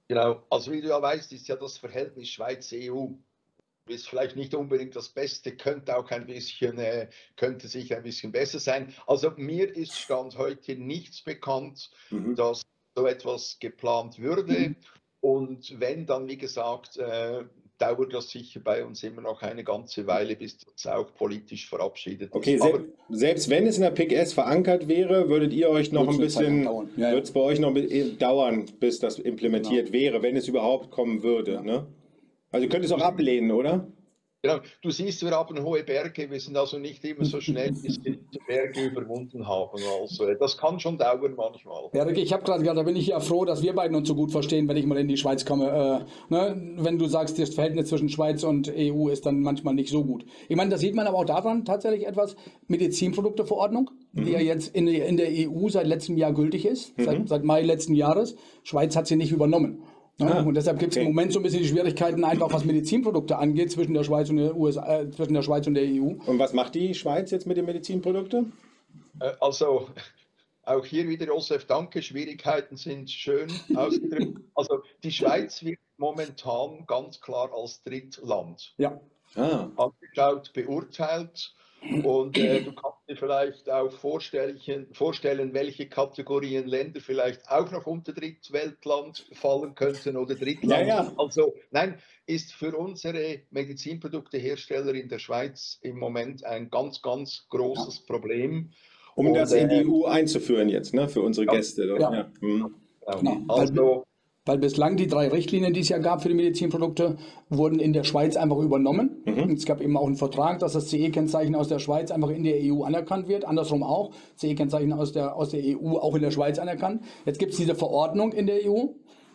[0.07, 3.07] Genau, also wie du ja weißt, ist ja das Verhältnis Schweiz-EU
[3.87, 8.31] ist vielleicht nicht unbedingt das Beste, könnte auch ein bisschen, äh, könnte sich ein bisschen
[8.31, 8.93] besser sein.
[9.07, 12.35] Also mir ist Stand heute nichts bekannt, mhm.
[12.35, 12.63] dass
[12.95, 14.53] so etwas geplant würde.
[14.53, 14.75] Mhm.
[15.21, 17.43] Und wenn dann, wie gesagt, äh,
[17.77, 22.29] dauert das sicher bei uns immer noch eine ganze Weile, bis das auch politisch verabschiedet
[22.33, 22.61] okay, ist.
[22.61, 26.17] Okay, selbst, selbst wenn es in der PKS verankert wäre, würdet ihr euch noch ein
[26.17, 26.63] bisschen,
[26.95, 27.73] ja, wird es bei euch noch
[28.17, 29.99] dauern, bis das implementiert genau.
[29.99, 31.53] wäre, wenn es überhaupt kommen würde.
[31.53, 31.61] Ja.
[31.61, 31.87] Ne?
[32.55, 33.85] Also ihr könnt es auch ablehnen, oder?
[34.41, 34.59] Genau.
[34.81, 38.15] Du siehst, wir haben hohe Berge, wir sind also nicht immer so schnell, bis wir
[38.15, 39.77] die Berge überwunden haben.
[39.99, 41.89] Also das kann schon dauern manchmal.
[41.93, 44.15] Ja, ich habe gerade gesagt, da bin ich ja froh, dass wir beiden uns so
[44.15, 46.05] gut verstehen, wenn ich mal in die Schweiz komme.
[46.29, 46.75] Äh, ne?
[46.77, 50.25] Wenn du sagst, das Verhältnis zwischen Schweiz und EU ist dann manchmal nicht so gut.
[50.47, 52.37] Ich meine, das sieht man aber auch daran tatsächlich etwas,
[52.67, 54.23] Medizinprodukteverordnung, mhm.
[54.23, 57.03] die ja jetzt in, in, der EU seit letztem Jahr gültig ist, mhm.
[57.03, 58.37] seit, seit Mai letzten Jahres.
[58.63, 59.83] Schweiz hat sie nicht übernommen.
[60.17, 61.05] Ja, ah, und deshalb gibt es okay.
[61.05, 64.37] im Moment so ein bisschen die Schwierigkeiten, einfach was Medizinprodukte angeht, zwischen der Schweiz und
[64.37, 66.13] der USA, äh, zwischen der Schweiz und der EU.
[66.25, 68.53] Und was macht die Schweiz jetzt mit den Medizinprodukten?
[69.19, 69.89] Äh, also
[70.63, 72.01] auch hier wieder, Josef, danke.
[72.01, 74.39] Schwierigkeiten sind schön ausgedrückt.
[74.55, 78.99] also die Schweiz wird momentan ganz klar als Drittland ja.
[79.35, 79.69] ah.
[79.75, 81.53] angeschaut, beurteilt.
[82.03, 84.59] Und äh, du kannst dir vielleicht auch vorstellen,
[85.53, 90.87] welche Kategorien Länder vielleicht auch noch unter Drittweltland fallen könnten oder Drittland.
[90.87, 91.13] Ja, ja.
[91.17, 97.99] Also nein, ist für unsere Medizinproduktehersteller in der Schweiz im Moment ein ganz, ganz großes
[97.99, 98.13] ja.
[98.13, 98.71] Problem.
[99.15, 101.95] Um Und, das in die äh, EU einzuführen jetzt, ne, für unsere Gäste.
[101.99, 102.31] Ja.
[102.39, 102.75] Hm.
[103.19, 103.41] Genau.
[103.47, 104.03] Also
[104.45, 107.17] weil bislang die drei Richtlinien, die es ja gab für die Medizinprodukte,
[107.49, 109.23] wurden in der Schweiz einfach übernommen.
[109.25, 109.51] Mhm.
[109.51, 112.57] Es gab eben auch einen Vertrag, dass das CE-Kennzeichen aus der Schweiz einfach in der
[112.61, 113.45] EU anerkannt wird.
[113.45, 114.11] Andersrum auch.
[114.37, 117.03] CE-Kennzeichen aus der, aus der EU auch in der Schweiz anerkannt.
[117.25, 118.87] Jetzt gibt es diese Verordnung in der EU.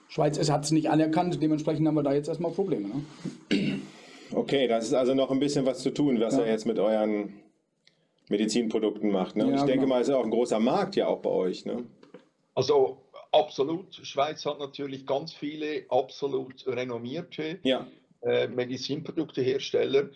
[0.06, 1.42] Schweiz hat es nicht anerkannt.
[1.42, 2.88] Dementsprechend haben wir da jetzt erstmal Probleme.
[2.88, 3.80] Ne?
[4.32, 6.44] Okay, das ist also noch ein bisschen was zu tun, was ja.
[6.44, 7.34] ihr jetzt mit euren
[8.28, 9.36] Medizinprodukten macht.
[9.36, 9.48] Ne?
[9.48, 9.88] Ja, ich denke genau.
[9.88, 11.64] mal, es ist auch ein großer Markt ja auch bei euch.
[11.64, 11.84] Ne?
[12.54, 12.98] Also
[13.32, 13.94] Absolut.
[13.94, 17.86] Schweiz hat natürlich ganz viele absolut renommierte ja.
[18.22, 20.10] äh, Medizinproduktehersteller.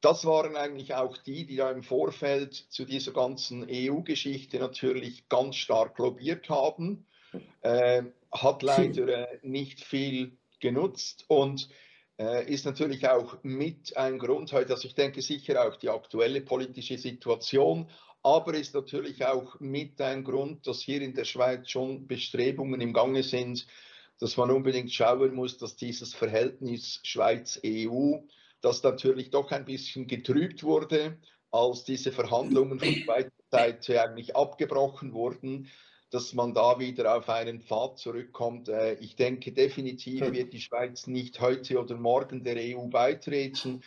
[0.00, 5.56] Das waren eigentlich auch die, die da im Vorfeld zu dieser ganzen EU-Geschichte natürlich ganz
[5.56, 7.06] stark lobbyiert haben.
[7.62, 8.02] Äh,
[8.32, 11.68] hat leider äh, nicht viel genutzt und
[12.18, 16.40] äh, ist natürlich auch mit ein Grund heute, also ich denke sicher auch die aktuelle
[16.40, 17.90] politische Situation,
[18.26, 22.92] aber ist natürlich auch mit ein Grund, dass hier in der Schweiz schon Bestrebungen im
[22.92, 23.68] Gange sind,
[24.18, 28.16] dass man unbedingt schauen muss, dass dieses Verhältnis Schweiz-EU,
[28.62, 31.18] das natürlich doch ein bisschen getrübt wurde,
[31.52, 35.70] als diese Verhandlungen von Schweizer Seite eigentlich abgebrochen wurden,
[36.16, 38.70] dass man da wieder auf einen Pfad zurückkommt.
[38.70, 43.82] Äh, ich denke, definitiv wird die Schweiz nicht heute oder morgen der EU beitreten,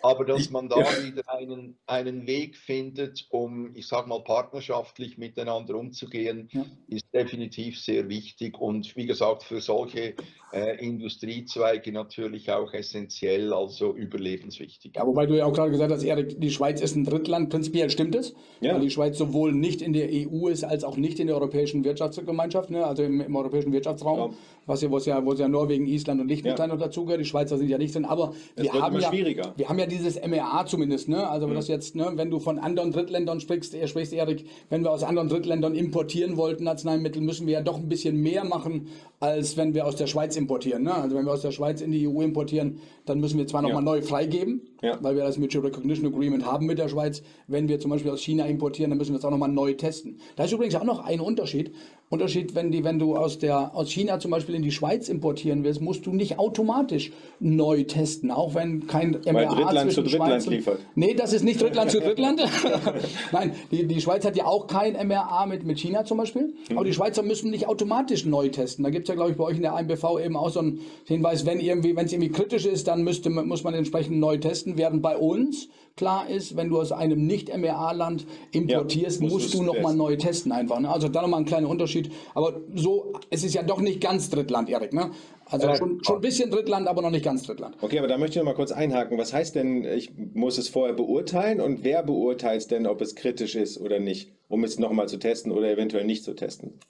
[0.00, 5.74] aber dass man da wieder einen, einen Weg findet, um, ich sage mal, partnerschaftlich miteinander
[5.74, 6.48] umzugehen,
[6.88, 10.14] ist definitiv sehr wichtig und wie gesagt, für solche
[10.54, 14.92] äh, Industriezweige natürlich auch essentiell, also überlebenswichtig.
[14.94, 17.90] Ja, wobei du ja auch gerade gesagt hast, Erik, die Schweiz ist ein Drittland, prinzipiell
[17.90, 18.74] stimmt es, ja.
[18.74, 21.73] weil die Schweiz sowohl nicht in der EU ist, als auch nicht in der Europäischen
[21.82, 24.36] Wirtschaftsgemeinschaft, ne, also im, im europäischen Wirtschaftsraum, ja.
[24.66, 26.76] was ja, wo es ja, wo es ja Norwegen, Island und Liechtenstein ja.
[26.76, 29.86] noch dazugehört, die Schweizer sind ja nicht drin, aber wir haben ja, wir haben ja
[29.86, 31.54] dieses MEA zumindest, ne, also mhm.
[31.54, 35.28] das jetzt, ne, wenn du von anderen Drittländern sprichst, sprichst Erik, wenn wir aus anderen
[35.28, 38.88] Drittländern importieren wollten Arzneimittel, müssen wir ja doch ein bisschen mehr machen,
[39.20, 40.82] als wenn wir aus der Schweiz importieren.
[40.82, 40.94] Ne?
[40.94, 43.82] Also wenn wir aus der Schweiz in die EU importieren, dann müssen wir zwar nochmal
[43.82, 43.90] ja.
[43.90, 44.98] neu freigeben, ja.
[45.02, 47.22] weil wir das Mutual Recognition Agreement haben mit der Schweiz.
[47.46, 50.18] Wenn wir zum Beispiel aus China importieren, dann müssen wir es auch nochmal neu testen.
[50.36, 51.72] Da ist übrigens auch noch ein Unterschied.
[52.10, 55.64] Unterschied, wenn, die, wenn du aus, der, aus China zum Beispiel in die Schweiz importieren
[55.64, 60.42] willst, musst du nicht automatisch neu testen, auch wenn kein MRA Weil Drittland zu Drittland
[60.42, 60.78] Schweiz liefert.
[60.94, 62.42] Nee, das ist nicht Drittland zu Drittland.
[63.32, 66.54] Nein, die, die Schweiz hat ja auch kein MRA mit, mit China zum Beispiel.
[66.68, 66.76] Mhm.
[66.76, 68.84] Aber die Schweizer müssen nicht automatisch neu testen.
[68.84, 70.80] Da gibt es ja, glaube ich, bei euch in der IMBV eben auch so einen
[71.06, 74.76] Hinweis, wenn irgendwie, wenn es irgendwie kritisch ist, dann müsste, muss man entsprechend neu testen.
[74.76, 79.62] Während bei uns klar ist, wenn du aus einem Nicht-MRA-Land importierst, ja, musst, musst du
[79.62, 80.80] nochmal neu testen einfach.
[80.80, 80.90] Ne?
[80.90, 82.10] Also da nochmal ein kleiner Unterschied.
[82.34, 84.92] Aber so, es ist ja doch nicht ganz Drittland, Erik.
[84.92, 85.10] Ne?
[85.46, 87.76] Also äh, schon, schon ein bisschen Drittland, aber noch nicht ganz Drittland.
[87.80, 89.18] Okay, aber da möchte ich noch mal kurz einhaken.
[89.18, 93.14] Was heißt denn, ich muss es vorher beurteilen und wer beurteilt es denn, ob es
[93.14, 96.80] kritisch ist oder nicht, um es nochmal zu testen oder eventuell nicht zu testen?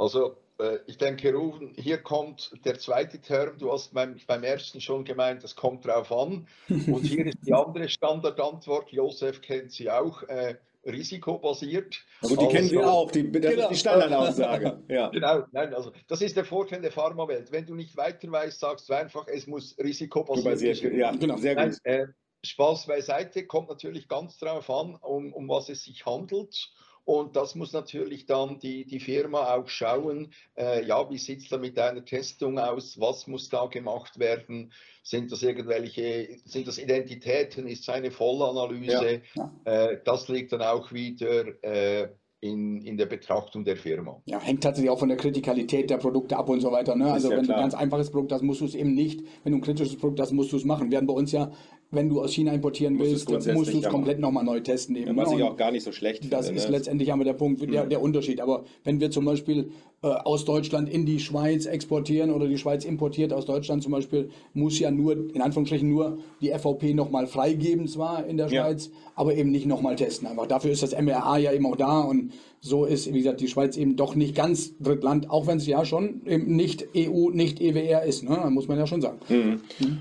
[0.00, 3.58] Also äh, ich denke, Rufen, hier kommt der zweite Term.
[3.58, 6.48] Du hast beim, beim ersten schon gemeint, es kommt drauf an.
[6.68, 8.90] Und hier ist die andere Standardantwort.
[8.92, 10.22] Josef kennt sie auch.
[10.22, 12.02] Äh, risikobasiert.
[12.22, 13.62] Gut, die also, kennen wir auch, die, das genau.
[13.64, 14.82] ist die Standardaussage.
[14.88, 15.10] ja.
[15.10, 17.52] Genau, nein, also das ist der Vorteil der Pharmawelt.
[17.52, 20.96] Wenn du nicht weiter weißt, sagst du einfach, es muss risikobasiert sein.
[20.96, 21.76] Ja, genau, sehr gut.
[21.84, 22.06] Nein, äh,
[22.42, 26.70] Spaß beiseite, kommt natürlich ganz darauf an, um, um was es sich handelt.
[27.04, 31.48] Und das muss natürlich dann die, die Firma auch schauen, äh, ja, wie sieht es
[31.48, 36.78] da mit einer Testung aus, was muss da gemacht werden, sind das irgendwelche, sind das
[36.78, 39.52] Identitäten, ist es eine Vollanalyse, ja.
[39.64, 42.08] äh, das liegt dann auch wieder äh,
[42.40, 44.22] in, in der Betrachtung der Firma.
[44.24, 46.96] Ja, hängt tatsächlich auch von der Kritikalität der Produkte ab und so weiter.
[46.96, 47.12] Ne?
[47.12, 47.56] Also ja wenn klar.
[47.56, 49.22] du ein ganz einfaches Produkt hast, musst du es eben nicht.
[49.44, 50.90] Wenn du ein kritisches Produkt hast, musst du es machen.
[50.90, 51.52] Werden bei uns ja
[51.90, 54.94] wenn du aus China importieren willst, musst du es komplett nochmal neu testen.
[54.96, 55.38] Eben, ja, was ne?
[55.38, 56.36] ich auch gar nicht so schlecht finde.
[56.36, 56.76] Das ist ne?
[56.76, 58.40] letztendlich aber der Punkt, der, der Unterschied.
[58.40, 59.72] Aber wenn wir zum Beispiel
[60.02, 64.30] äh, aus Deutschland in die Schweiz exportieren oder die Schweiz importiert aus Deutschland zum Beispiel,
[64.54, 68.92] muss ja nur, in Anführungsstrichen nur die FVP nochmal freigeben zwar in der Schweiz, ja.
[69.16, 70.28] aber eben nicht nochmal testen.
[70.28, 73.48] Einfach dafür ist das MRA ja eben auch da und so ist, wie gesagt, die
[73.48, 78.02] Schweiz eben doch nicht ganz Drittland, auch wenn es ja schon nicht EU, nicht EWR
[78.02, 78.38] ist, ne?
[78.50, 79.18] muss man ja schon sagen.
[79.30, 79.60] Mhm.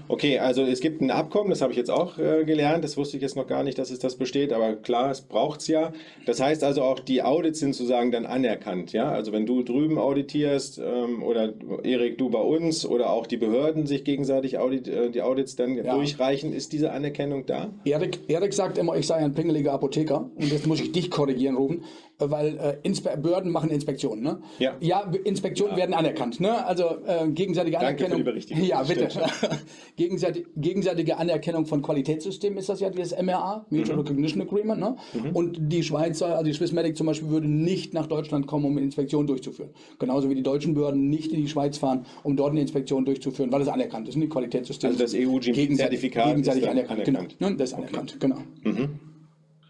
[0.10, 3.16] Okay, also es gibt ein Abkommen, das habe ich jetzt auch äh, gelernt, das wusste
[3.16, 5.94] ich jetzt noch gar nicht, dass es das besteht, aber klar, es braucht es ja.
[6.26, 9.10] Das heißt also auch, die Audits sind sozusagen dann anerkannt, ja?
[9.10, 13.88] Also wenn du drüben auditierst ähm, oder Erik, du bei uns oder auch die Behörden
[13.88, 15.96] sich gegenseitig Audit, äh, die Audits dann ja.
[15.96, 17.70] durchreichen, ist diese Anerkennung da?
[17.86, 21.56] Erik, Erik sagt immer, ich sei ein pingeliger Apotheker und jetzt muss ich dich korrigieren,
[21.56, 21.84] Ruben
[22.20, 24.24] weil äh, Behörden machen Inspektionen.
[24.24, 24.40] Ne?
[24.60, 24.76] Ja.
[24.80, 25.80] ja, Inspektionen ja.
[25.80, 26.40] werden anerkannt.
[26.40, 26.66] Ne?
[26.66, 28.24] Also äh, gegenseitige Danke Anerkennung.
[28.24, 29.08] Für die ja, bitte.
[29.96, 34.02] Gegenseitig, gegenseitige Anerkennung von Qualitätssystemen ist das ja dieses MRA, Mutual mhm.
[34.04, 34.80] Recognition Agreement.
[34.80, 34.96] Ne?
[35.14, 35.36] Mhm.
[35.36, 38.82] Und die Schweizer, also die Swissmedic zum Beispiel, würde nicht nach Deutschland kommen, um eine
[38.82, 39.72] Inspektion durchzuführen.
[39.98, 43.52] Genauso wie die deutschen Behörden nicht in die Schweiz fahren, um dort eine Inspektion durchzuführen,
[43.52, 44.16] weil es anerkannt ist.
[44.16, 44.94] Und die Qualitätssysteme.
[44.94, 47.08] Also das EU-Zertifikat gegenseitig, gegenseitig anerkannt.
[47.08, 47.36] anerkannt.
[47.40, 47.58] Genau, ne?
[47.58, 48.28] das ist anerkannt, okay.
[48.28, 48.38] genau.
[48.64, 49.09] Mhm.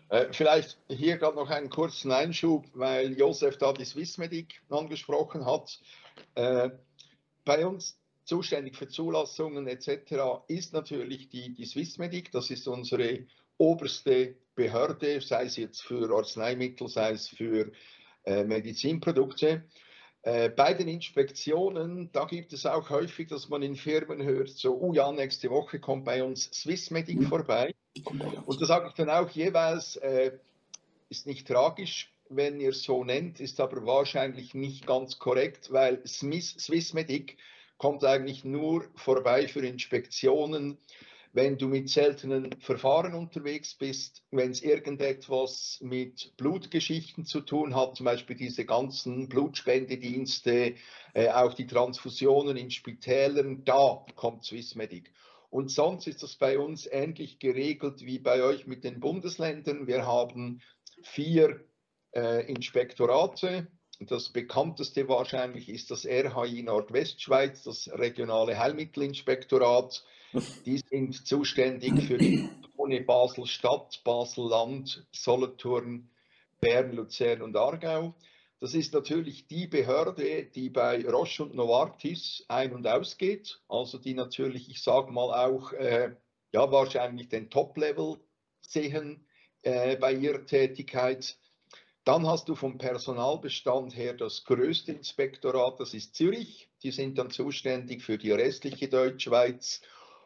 [0.09, 5.79] Äh, vielleicht hier gerade noch einen kurzen Einschub, weil Josef da die Swissmedic angesprochen hat.
[6.35, 6.71] Äh,
[7.45, 10.43] bei uns zuständig für Zulassungen etc.
[10.47, 13.25] ist natürlich die, die Swissmedic, das ist unsere
[13.57, 17.71] oberste Behörde, sei es jetzt für Arzneimittel, sei es für
[18.25, 19.63] äh, Medizinprodukte.
[20.23, 24.77] Äh, bei den Inspektionen, da gibt es auch häufig, dass man in Firmen hört, so,
[24.77, 27.27] oh ja, nächste Woche kommt bei uns Swissmedic mhm.
[27.27, 27.73] vorbei.
[28.45, 30.31] Und da sage ich dann auch jeweils, äh,
[31.09, 36.05] ist nicht tragisch, wenn ihr es so nennt, ist aber wahrscheinlich nicht ganz korrekt, weil
[36.05, 37.37] Swiss, Swissmedic
[37.77, 40.77] kommt eigentlich nur vorbei für Inspektionen,
[41.31, 47.95] wenn du mit seltenen Verfahren unterwegs bist, wenn es irgendetwas mit Blutgeschichten zu tun hat,
[47.95, 50.75] zum Beispiel diese ganzen Blutspendedienste,
[51.13, 55.11] äh, auch die Transfusionen in Spitälern, da kommt Swissmedic.
[55.49, 59.87] Und sonst ist das bei uns ähnlich geregelt wie bei euch mit den Bundesländern.
[59.87, 60.61] Wir haben
[61.03, 61.65] vier
[62.15, 63.67] äh, Inspektorate.
[63.99, 70.05] Das bekannteste wahrscheinlich ist das RHI Nordwestschweiz, das regionale Heilmittelinspektorat.
[70.65, 76.09] Die sind zuständig für die Kantone Basel-Stadt, Basel-Land, Solothurn,
[76.61, 78.13] Bern, Luzern und Aargau.
[78.61, 84.13] Das ist natürlich die Behörde, die bei Roche und Novartis ein- und ausgeht, also die
[84.13, 86.15] natürlich, ich sage mal auch, äh,
[86.51, 88.17] ja wahrscheinlich den Top-Level
[88.61, 89.25] sehen
[89.61, 91.37] äh, bei ihrer Tätigkeit.
[92.09, 96.67] Dann hast du vom Personalbestand her das größte Inspektorat, das ist Zürich.
[96.81, 99.81] Die sind dann zuständig für die restliche Deutschschweiz.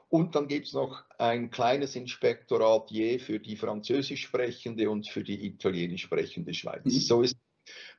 [0.07, 5.25] Und dann gibt es noch ein kleines Inspektorat je für die französisch sprechende und für
[5.25, 6.85] die italienisch sprechende Schweiz.
[6.85, 6.91] Mhm.
[6.91, 7.35] So ist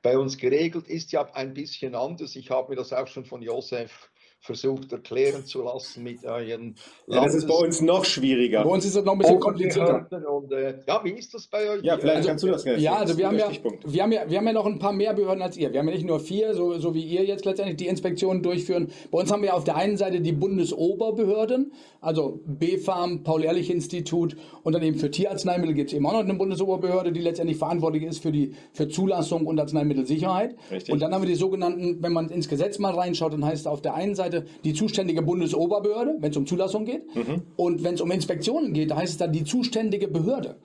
[0.01, 2.37] bei uns geregelt, ist ja ein bisschen anders.
[2.37, 4.11] Ich habe mir das auch schon von Josef
[4.45, 6.75] versucht erklären zu lassen mit euren
[7.07, 8.63] ja, Das ist bei uns noch schwieriger.
[8.63, 10.07] Bei uns ist es noch ein bisschen komplizierter.
[10.31, 11.83] Und, äh, ja, wie ist das bei euch?
[11.83, 13.49] Ja, vielleicht also, kannst du das gerne Ja, also wir haben ja,
[13.87, 15.73] wir, haben ja, wir haben ja noch ein paar mehr Behörden als ihr.
[15.73, 18.89] Wir haben ja nicht nur vier, so, so wie ihr jetzt letztendlich die Inspektionen durchführen.
[19.11, 24.83] Bei uns haben wir auf der einen Seite die Bundesoberbehörden, also BfArM, Paul-Ehrlich-Institut und dann
[24.83, 28.31] eben für Tierarzneimittel gibt es eben auch noch eine Bundesoberbehörde, die letztendlich verantwortlich ist für
[28.31, 30.55] die für Zulassung und Arzneimittelsicherheit.
[30.71, 30.93] Richtig.
[30.93, 33.67] Und dann haben wir die sogenannten, wenn man ins Gesetz mal reinschaut, dann heißt es
[33.67, 37.15] auf der einen Seite Seite die zuständige Bundesoberbehörde, wenn es um Zulassung geht.
[37.15, 37.43] Mhm.
[37.57, 40.57] Und wenn es um Inspektionen geht, da heißt es dann die zuständige Behörde.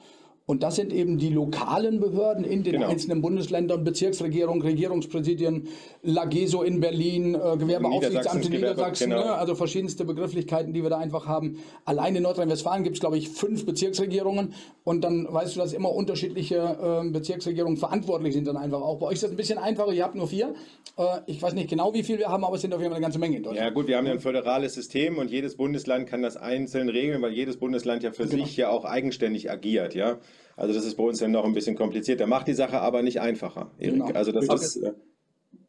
[0.50, 2.88] Und das sind eben die lokalen Behörden in den genau.
[2.88, 5.68] einzelnen Bundesländern, Bezirksregierung, Regierungspräsidien,
[6.02, 9.26] Lageso in Berlin, äh, Gewerbeaufsichtsamt in Niedersachsen, genau.
[9.26, 9.34] ne?
[9.36, 11.60] also verschiedenste Begrifflichkeiten, die wir da einfach haben.
[11.86, 15.92] Allein in Nordrhein-Westfalen gibt es, glaube ich, fünf Bezirksregierungen und dann weißt du, dass immer
[15.92, 18.98] unterschiedliche äh, Bezirksregierungen verantwortlich sind dann einfach auch.
[18.98, 20.56] Bei euch ist das ein bisschen einfacher, ihr habt nur vier.
[20.98, 22.98] Äh, ich weiß nicht genau, wie viel wir haben, aber es sind auf jeden Fall
[22.98, 23.68] eine ganze Menge in Deutschland.
[23.68, 27.22] Ja gut, wir haben ja ein föderales System und jedes Bundesland kann das einzeln regeln,
[27.22, 28.46] weil jedes Bundesland ja für genau.
[28.46, 30.18] sich ja auch eigenständig agiert, ja.
[30.56, 32.28] Also das ist bei uns dann noch ein bisschen komplizierter.
[32.28, 33.94] Macht die Sache aber nicht einfacher, Erik.
[33.94, 34.12] Genau.
[34.12, 34.84] Also das ist...
[34.84, 34.94] Äh,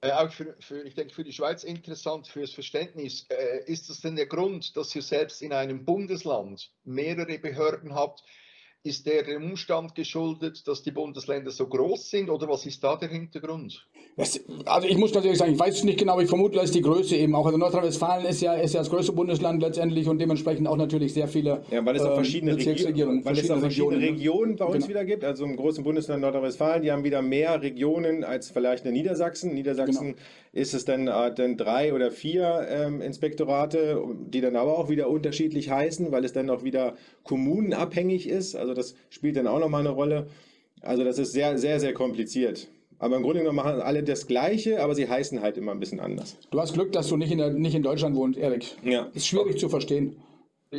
[0.02, 3.26] äh, auch für, für, ich denke, für die Schweiz interessant, fürs Verständnis.
[3.28, 8.22] Äh, ist das denn der Grund, dass ihr selbst in einem Bundesland mehrere Behörden habt,
[8.82, 12.96] ist der dem Umstand geschuldet, dass die Bundesländer so groß sind oder was ist da
[12.96, 13.86] der Hintergrund?
[14.16, 16.74] Das, also ich muss natürlich sagen, ich weiß es nicht genau, ich vermute, da ist
[16.74, 17.44] die Größe eben auch.
[17.44, 21.28] Also Nordrhein-Westfalen ist ja, ist ja das größte Bundesland letztendlich und dementsprechend auch natürlich sehr
[21.28, 24.64] viele Ja, weil es auch verschiedene, äh, Regierungen, weil es auch verschiedene Regionen, Regionen bei
[24.64, 24.88] uns genau.
[24.88, 25.24] wieder gibt.
[25.24, 29.54] Also im großen Bundesland Nordrhein-Westfalen, die haben wieder mehr Regionen als vielleicht in Niedersachsen.
[29.54, 30.18] Niedersachsen genau.
[30.52, 35.08] ist es dann, äh, dann drei oder vier ähm, Inspektorate, die dann aber auch wieder
[35.08, 38.56] unterschiedlich heißen, weil es dann auch wieder kommunenabhängig ist.
[38.56, 40.28] Also also das spielt dann auch nochmal eine Rolle.
[40.80, 42.68] Also das ist sehr, sehr, sehr kompliziert.
[42.98, 46.00] Aber im Grunde genommen machen alle das Gleiche, aber sie heißen halt immer ein bisschen
[46.00, 46.36] anders.
[46.50, 48.76] Du hast Glück, dass du nicht in, der, nicht in Deutschland wohnst, Erik.
[48.84, 49.08] Ja.
[49.14, 49.58] Ist schwierig okay.
[49.58, 50.16] zu verstehen.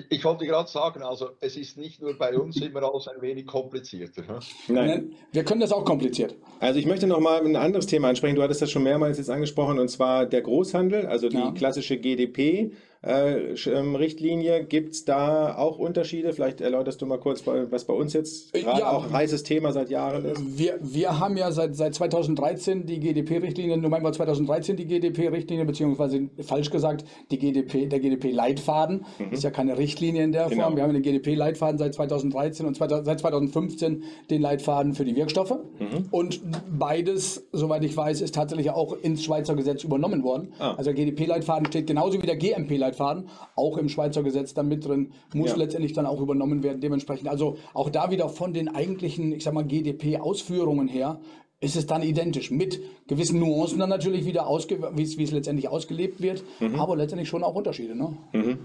[0.10, 3.48] Ich wollte gerade sagen, also es ist nicht nur bei uns immer alles ein wenig
[3.48, 4.40] komplizierter.
[4.68, 4.76] Hm?
[4.76, 5.12] Nein.
[5.32, 6.36] Wir können das auch kompliziert.
[6.60, 8.36] Also ich möchte noch mal ein anderes Thema ansprechen.
[8.36, 11.52] Du hattest das schon mehrmals jetzt angesprochen, und zwar der Großhandel, also die ja.
[11.52, 12.72] klassische GDP.
[13.04, 14.64] Äh, ähm, Richtlinie.
[14.64, 16.34] Gibt es da auch Unterschiede?
[16.34, 19.72] Vielleicht erläuterst du mal kurz, was bei uns jetzt gerade ja, auch ein heißes Thema
[19.72, 20.58] seit Jahren ist.
[20.58, 26.70] Wir, wir haben ja seit, seit 2013 die GDP-Richtlinie, November 2013 die GDP-Richtlinie, beziehungsweise falsch
[26.70, 29.06] gesagt, die GDP, der GDP-Leitfaden.
[29.18, 29.32] Mhm.
[29.34, 30.66] Ist ja keine Richtlinie in der genau.
[30.66, 30.76] Form.
[30.76, 35.58] Wir haben den GDP-Leitfaden seit 2013 und seit 2015 den Leitfaden für die Wirkstoffe.
[35.80, 36.06] Mhm.
[36.12, 40.54] Und beides, soweit ich weiß, ist tatsächlich auch ins Schweizer Gesetz übernommen worden.
[40.60, 40.76] Ah.
[40.76, 44.86] Also der GDP-Leitfaden steht genauso wie der GMP-Leitfaden Leitfaden, auch im Schweizer Gesetz dann mit
[44.86, 45.58] drin, muss ja.
[45.58, 46.82] letztendlich dann auch übernommen werden.
[46.82, 51.20] Dementsprechend, also auch da wieder von den eigentlichen, ich sag mal, GDP-Ausführungen her,
[51.60, 56.44] ist es dann identisch mit gewissen Nuancen dann natürlich wieder, wie es letztendlich ausgelebt wird,
[56.60, 56.76] mhm.
[56.76, 57.96] aber letztendlich schon auch Unterschiede.
[57.96, 58.18] Ne?
[58.34, 58.58] Mhm.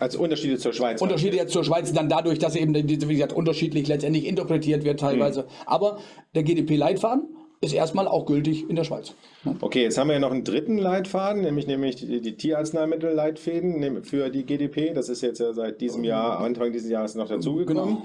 [0.00, 1.00] Also Unterschiede zur Schweiz.
[1.00, 5.42] Unterschiede jetzt zur Schweiz dann dadurch, dass eben, wie gesagt, unterschiedlich letztendlich interpretiert wird teilweise.
[5.42, 5.48] Mhm.
[5.66, 5.98] Aber
[6.34, 7.28] der GDP-Leitfaden
[7.62, 9.14] ist erstmal auch gültig in der Schweiz.
[9.60, 14.30] Okay, jetzt haben wir ja noch einen dritten Leitfaden, nämlich, nämlich die, die Tierarzneimittelleitfäden für
[14.30, 14.94] die GDP.
[14.94, 17.98] Das ist jetzt ja seit diesem Jahr, Anfang dieses Jahres noch dazugekommen.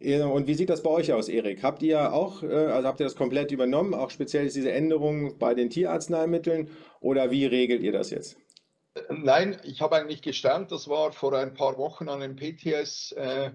[0.00, 0.34] Genau.
[0.34, 1.62] Und wie sieht das bei euch aus, Erik?
[1.62, 5.54] Habt ihr auch, äh, also habt ihr das komplett übernommen, auch speziell diese Änderungen bei
[5.54, 8.36] den Tierarzneimitteln oder wie regelt ihr das jetzt?
[9.10, 13.50] Nein, ich habe eigentlich gestaunt, das war vor ein paar Wochen an einem PTS äh,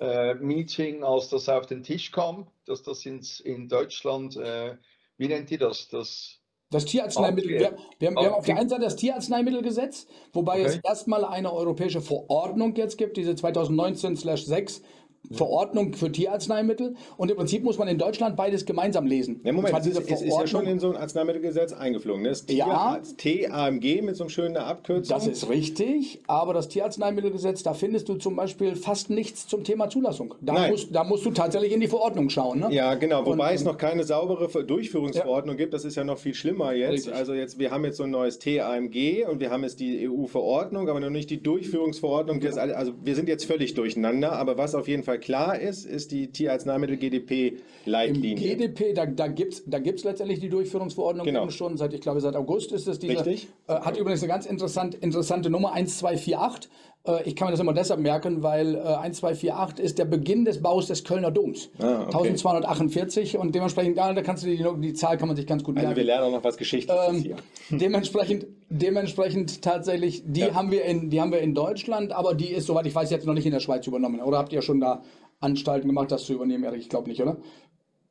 [0.00, 4.76] äh, Meeting, als das auf den Tisch kam, dass das ins, in Deutschland, äh,
[5.16, 5.88] wie nennt ihr das?
[5.88, 6.38] Das,
[6.70, 7.50] das Tierarzneimittel.
[7.50, 10.66] Wir, wir, haben, wir, haben, auf der einen Seite das Tierarzneimittelgesetz, wobei okay.
[10.66, 14.82] es erstmal eine europäische Verordnung jetzt gibt, diese 2019/6
[15.32, 19.40] Verordnung für Tierarzneimittel und im Prinzip muss man in Deutschland beides gemeinsam lesen.
[19.44, 22.22] Ja, Moment, es ist, ist, ja schon in so ein Arzneimittelgesetz eingeflogen.
[22.22, 22.30] Ne?
[22.30, 25.16] Das ja, TAMG mit so einem schönen Abkürzung.
[25.16, 29.88] Das ist richtig, aber das Tierarzneimittelgesetz, da findest du zum Beispiel fast nichts zum Thema
[29.88, 30.34] Zulassung.
[30.40, 32.60] Da, musst, da musst du tatsächlich in die Verordnung schauen.
[32.60, 32.68] Ne?
[32.70, 35.58] Ja, genau, wobei und, es noch keine saubere Durchführungsverordnung ja.
[35.58, 35.74] gibt.
[35.74, 36.92] Das ist ja noch viel schlimmer jetzt.
[36.92, 37.14] Richtig.
[37.14, 40.88] Also jetzt, wir haben jetzt so ein neues TAMG und wir haben jetzt die EU-Verordnung,
[40.88, 42.40] aber noch nicht die Durchführungsverordnung.
[42.40, 42.56] Genau.
[42.56, 46.30] Also wir sind jetzt völlig durcheinander, aber was auf jeden Fall klar ist, ist die
[46.32, 48.30] Tierarzneimittel-GDP-Leitlinie.
[48.30, 51.50] Im GDP, da, da gibt es da gibt's letztendlich die Durchführungsverordnung genau.
[51.50, 53.24] schon, seit, ich glaube, seit August ist es diese.
[53.24, 53.48] Richtig.
[53.68, 56.70] Äh, hat übrigens eine ganz interessant, interessante Nummer, 1248.
[57.06, 60.60] Äh, ich kann mir das immer deshalb merken, weil äh, 1248 ist der Beginn des
[60.62, 61.70] Baus des Kölner Doms.
[61.78, 62.28] Ah, okay.
[62.28, 65.90] 1248 und dementsprechend, da kannst du die, die Zahl kann man sich ganz gut merken.
[65.90, 67.36] Also wir lernen auch noch was Geschichte ähm, hier.
[67.70, 70.54] Dementsprechend, dementsprechend tatsächlich, die, ja.
[70.54, 73.26] haben wir in, die haben wir in Deutschland, aber die ist, soweit ich weiß, jetzt
[73.26, 74.20] noch nicht in der Schweiz übernommen.
[74.20, 75.02] Oder habt ihr schon da
[75.40, 76.80] Anstalten gemacht, das zu übernehmen, Erik?
[76.80, 77.36] Ich glaube nicht, oder?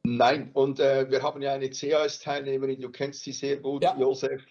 [0.03, 3.97] Nein, und äh, wir haben ja eine CAS-Teilnehmerin, du kennst sie sehr gut, ja.
[3.97, 4.43] Josef,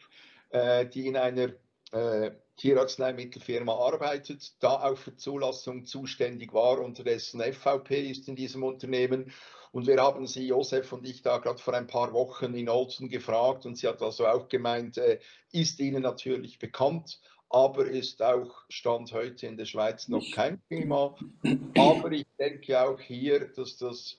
[0.50, 1.50] äh, die in einer
[1.92, 9.32] äh, Tierarzneimittelfirma arbeitet, da auch für Zulassung zuständig war, unterdessen FVP ist in diesem Unternehmen.
[9.72, 13.08] Und wir haben sie, Josef und ich, da gerade vor ein paar Wochen in Olsen
[13.08, 15.18] gefragt und sie hat also auch gemeint, äh,
[15.50, 21.16] ist Ihnen natürlich bekannt, aber ist auch Stand heute in der Schweiz noch kein Thema.
[21.76, 24.18] Aber ich denke auch hier, dass das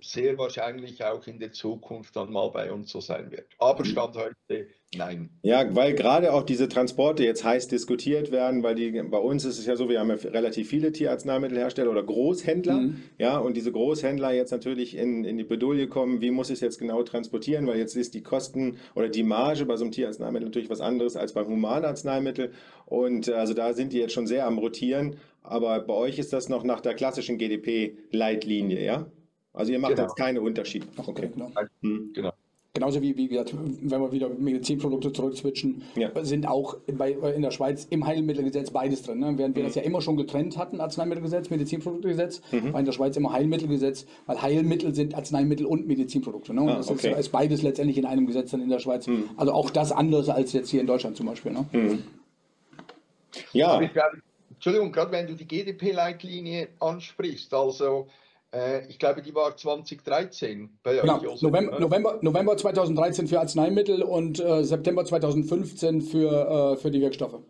[0.00, 3.46] sehr wahrscheinlich auch in der Zukunft dann mal bei uns so sein wird.
[3.58, 5.28] Aber Stand heute Nein.
[5.42, 9.58] Ja, weil gerade auch diese Transporte jetzt heiß diskutiert werden, weil die bei uns ist
[9.58, 13.02] es ja so, wir haben ja relativ viele Tierarzneimittelhersteller oder Großhändler, mhm.
[13.18, 16.60] ja, und diese Großhändler jetzt natürlich in, in die Bedouille kommen, wie muss ich es
[16.60, 20.48] jetzt genau transportieren, weil jetzt ist die Kosten oder die Marge bei so einem Tierarzneimittel
[20.48, 22.52] natürlich was anderes als beim Humanarzneimittel
[22.86, 26.32] und äh, also da sind die jetzt schon sehr am Rotieren, aber bei euch ist
[26.32, 29.06] das noch nach der klassischen GDP-Leitlinie, ja?
[29.58, 30.02] Also ihr macht genau.
[30.04, 30.86] jetzt keine Unterschiede.
[30.96, 31.30] Okay.
[31.34, 31.50] Genau.
[31.82, 32.12] Hm.
[32.14, 32.32] genau.
[32.74, 36.10] Genauso wie, wie gesagt, wenn wir wieder Medizinprodukte zurückswitchen, ja.
[36.22, 39.18] sind auch bei, in der Schweiz im Heilmittelgesetz beides drin.
[39.18, 39.36] Ne?
[39.36, 39.66] Während wir mhm.
[39.66, 42.72] das ja immer schon getrennt hatten, Arzneimittelgesetz, Medizinproduktegesetz, mhm.
[42.72, 46.54] war in der Schweiz immer Heilmittelgesetz, weil Heilmittel sind Arzneimittel und Medizinprodukte.
[46.54, 46.60] Ne?
[46.60, 47.10] Und ah, das okay.
[47.10, 49.08] ist, ist, beides letztendlich in einem Gesetz dann in der Schweiz.
[49.08, 49.30] Mhm.
[49.36, 51.50] Also auch das anders als jetzt hier in Deutschland zum Beispiel.
[51.50, 51.64] Ne?
[51.72, 52.04] Mhm.
[53.52, 53.80] Ja.
[54.50, 58.06] Entschuldigung, gerade wenn du die GDP-Leitlinie ansprichst, also
[58.88, 61.20] ich glaube, die war 2013 bei genau.
[61.20, 61.42] euch.
[61.42, 67.42] November, November, November 2013 für Arzneimittel und äh, September 2015 für, äh, für die Wirkstoffe.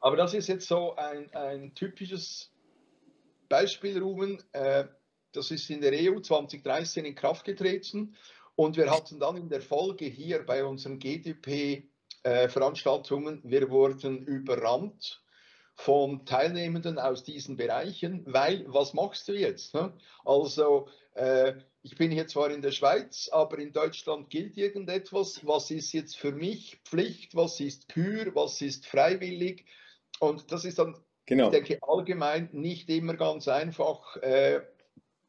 [0.00, 2.50] Aber das ist jetzt so ein, ein typisches
[3.48, 4.42] Beispiel, Ruben.
[4.52, 4.84] Äh,
[5.32, 8.16] das ist in der EU 2013 in Kraft getreten
[8.56, 15.22] und wir hatten dann in der Folge hier bei unseren GDP-Veranstaltungen, äh, wir wurden überrannt
[15.80, 19.72] von Teilnehmenden aus diesen Bereichen, weil was machst du jetzt?
[19.72, 19.94] Ne?
[20.26, 25.40] Also äh, ich bin hier zwar in der Schweiz, aber in Deutschland gilt irgendetwas.
[25.46, 27.34] Was ist jetzt für mich Pflicht?
[27.34, 28.34] Was ist Kür?
[28.34, 29.64] Was ist freiwillig?
[30.18, 31.46] Und das ist dann genau.
[31.46, 34.60] ich denke allgemein nicht immer ganz einfach äh,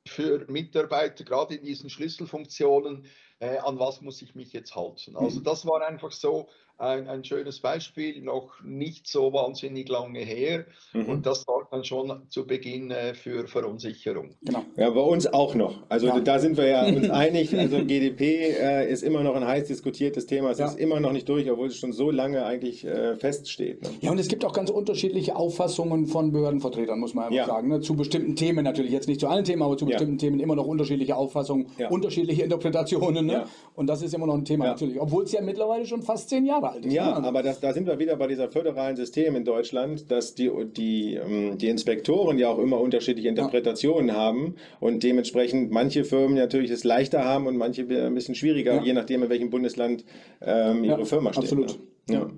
[0.05, 3.05] für Mitarbeiter, gerade in diesen Schlüsselfunktionen,
[3.41, 5.17] äh, an was muss ich mich jetzt halten.
[5.17, 5.43] Also mhm.
[5.43, 6.47] das war einfach so,
[6.81, 10.65] ein, ein schönes Beispiel, noch nicht so wahnsinnig lange her.
[10.93, 11.05] Mhm.
[11.05, 14.35] Und das sorgt dann schon zu Beginn äh, für Verunsicherung.
[14.41, 14.63] Genau.
[14.77, 15.83] Ja, bei uns auch noch.
[15.89, 16.19] Also ja.
[16.19, 17.55] da sind wir ja uns einig.
[17.57, 20.49] Also GDP äh, ist immer noch ein heiß diskutiertes Thema.
[20.49, 20.65] Es ja.
[20.65, 23.83] ist immer noch nicht durch, obwohl es schon so lange eigentlich äh, feststeht.
[23.83, 23.89] Ne?
[24.01, 27.45] Ja, und es gibt auch ganz unterschiedliche Auffassungen von Behördenvertretern, muss man einfach ja.
[27.45, 27.69] sagen.
[27.69, 27.81] Ne?
[27.81, 30.65] Zu bestimmten Themen natürlich, jetzt nicht zu allen Themen, aber zu bestimmten Themen immer noch
[30.65, 33.27] unterschiedliche Auffassungen, unterschiedliche Interpretationen.
[33.39, 33.45] Ne?
[33.75, 36.45] Und das ist immer noch ein Thema natürlich, obwohl es ja mittlerweile schon fast zehn
[36.45, 36.93] Jahre alt ist.
[36.93, 37.27] Ja, ne?
[37.27, 41.15] aber das, da sind wir wieder bei dieser föderalen System in Deutschland, dass die, die,
[41.15, 44.15] ähm, die Inspektoren ja auch immer unterschiedliche Interpretationen ja.
[44.15, 48.83] haben und dementsprechend manche Firmen natürlich es leichter haben und manche ein bisschen schwieriger, ja.
[48.83, 50.05] je nachdem, in welchem Bundesland
[50.41, 51.43] ähm, ihre ja, Firma steht.
[51.43, 51.79] Absolut.
[52.07, 52.15] Ne?
[52.15, 52.29] Ja.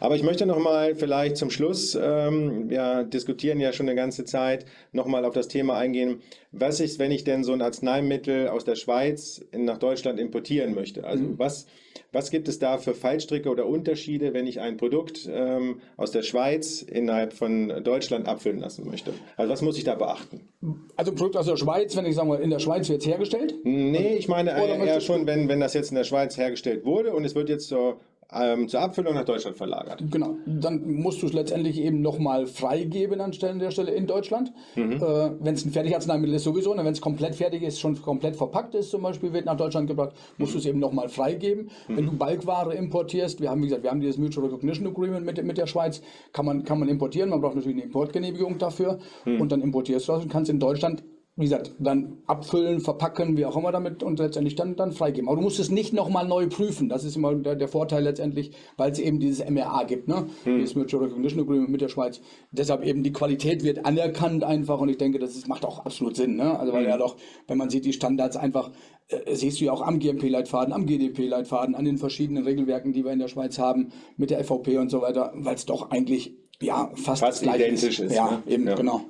[0.00, 4.24] Aber ich möchte noch mal vielleicht zum Schluss, ähm, wir diskutieren ja schon eine ganze
[4.24, 8.48] Zeit, noch mal auf das Thema eingehen, was ist, wenn ich denn so ein Arzneimittel
[8.48, 11.04] aus der Schweiz nach Deutschland importieren möchte?
[11.04, 11.38] Also mhm.
[11.38, 11.66] was,
[12.12, 16.22] was gibt es da für Fallstricke oder Unterschiede, wenn ich ein Produkt ähm, aus der
[16.22, 19.12] Schweiz innerhalb von Deutschland abfüllen lassen möchte?
[19.36, 20.48] Also was muss ich da beachten?
[20.96, 23.06] Also ein Produkt aus der Schweiz, wenn ich sage mal, in der Schweiz wird es
[23.06, 23.54] hergestellt?
[23.62, 27.24] Nee, ich meine eher schon, wenn, wenn das jetzt in der Schweiz hergestellt wurde und
[27.24, 28.00] es wird jetzt zur
[28.32, 30.02] ähm, zur Abfüllung nach Deutschland verlagert.
[30.10, 34.52] Genau, dann musst du es letztendlich eben nochmal freigeben an der Stelle in Deutschland.
[34.76, 34.92] Mhm.
[34.92, 38.36] Äh, wenn es ein Fertigarzneimittel ist sowieso, ne, wenn es komplett fertig ist, schon komplett
[38.36, 40.54] verpackt ist zum Beispiel, wird nach Deutschland gebracht, musst mhm.
[40.54, 41.70] du es eben nochmal freigeben.
[41.88, 41.96] Mhm.
[41.96, 45.42] Wenn du Balkware importierst, wir haben wie gesagt, wir haben dieses Mutual Recognition Agreement mit,
[45.44, 46.02] mit der Schweiz,
[46.32, 49.40] kann man, kann man importieren, man braucht natürlich eine Importgenehmigung dafür mhm.
[49.40, 51.02] und dann importierst du das und kannst in Deutschland
[51.40, 55.26] wie gesagt, dann abfüllen, verpacken, wie auch immer damit und letztendlich dann, dann freigeben.
[55.26, 56.90] Aber du musst es nicht nochmal neu prüfen.
[56.90, 60.26] Das ist immer der, der Vorteil letztendlich, weil es eben dieses MRA gibt, ne?
[60.44, 60.58] Hm.
[60.58, 62.20] Dieses Mutual Recognition Agreement mit der Schweiz.
[62.52, 66.14] Deshalb eben die Qualität wird anerkannt einfach und ich denke, das ist, macht auch absolut
[66.14, 66.60] Sinn, ne?
[66.60, 66.90] Also weil hm.
[66.90, 67.16] ja doch,
[67.48, 68.70] wenn man sieht, die Standards einfach,
[69.08, 73.12] äh, siehst du ja auch am GMP-Leitfaden, am GDP-Leitfaden, an den verschiedenen Regelwerken, die wir
[73.12, 76.90] in der Schweiz haben, mit der FVP und so weiter, weil es doch eigentlich ja
[76.96, 78.10] fast, fast identisch ist.
[78.10, 78.42] ist ja, ne?
[78.46, 78.74] eben, ja.
[78.74, 79.00] genau.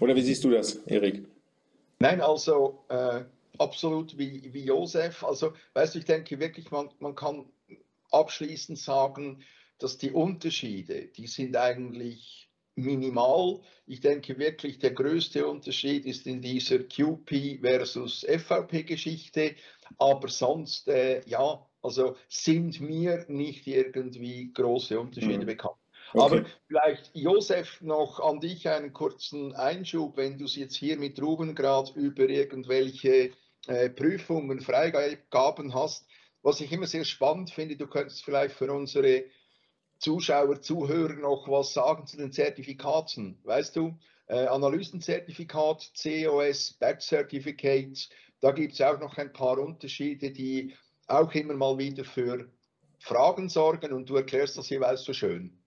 [0.00, 1.29] Oder wie siehst du das, Erik?
[2.00, 3.24] Nein, also äh,
[3.58, 5.22] absolut wie, wie Josef.
[5.22, 7.44] Also, weißt du, ich denke wirklich, man, man kann
[8.10, 9.42] abschließend sagen,
[9.78, 13.60] dass die Unterschiede, die sind eigentlich minimal.
[13.86, 19.56] Ich denke wirklich, der größte Unterschied ist in dieser QP versus FVP-Geschichte,
[19.98, 25.46] aber sonst, äh, ja, also sind mir nicht irgendwie große Unterschiede mhm.
[25.46, 25.79] bekannt.
[26.12, 26.20] Okay.
[26.20, 31.20] Aber vielleicht, Josef, noch an dich einen kurzen Einschub, wenn du es jetzt hier mit
[31.22, 33.30] Ruben gerade über irgendwelche
[33.66, 36.06] äh, Prüfungen, Freigaben hast.
[36.42, 39.24] Was ich immer sehr spannend finde, du könntest vielleicht für unsere
[39.98, 43.38] Zuschauer, Zuhörer noch was sagen zu den Zertifikaten.
[43.44, 48.08] Weißt du, äh, Analysenzertifikat, COS, Batch Certificate,
[48.40, 50.74] da gibt es auch noch ein paar Unterschiede, die
[51.06, 52.50] auch immer mal wieder für
[52.98, 55.59] Fragen sorgen und du erklärst das jeweils so schön.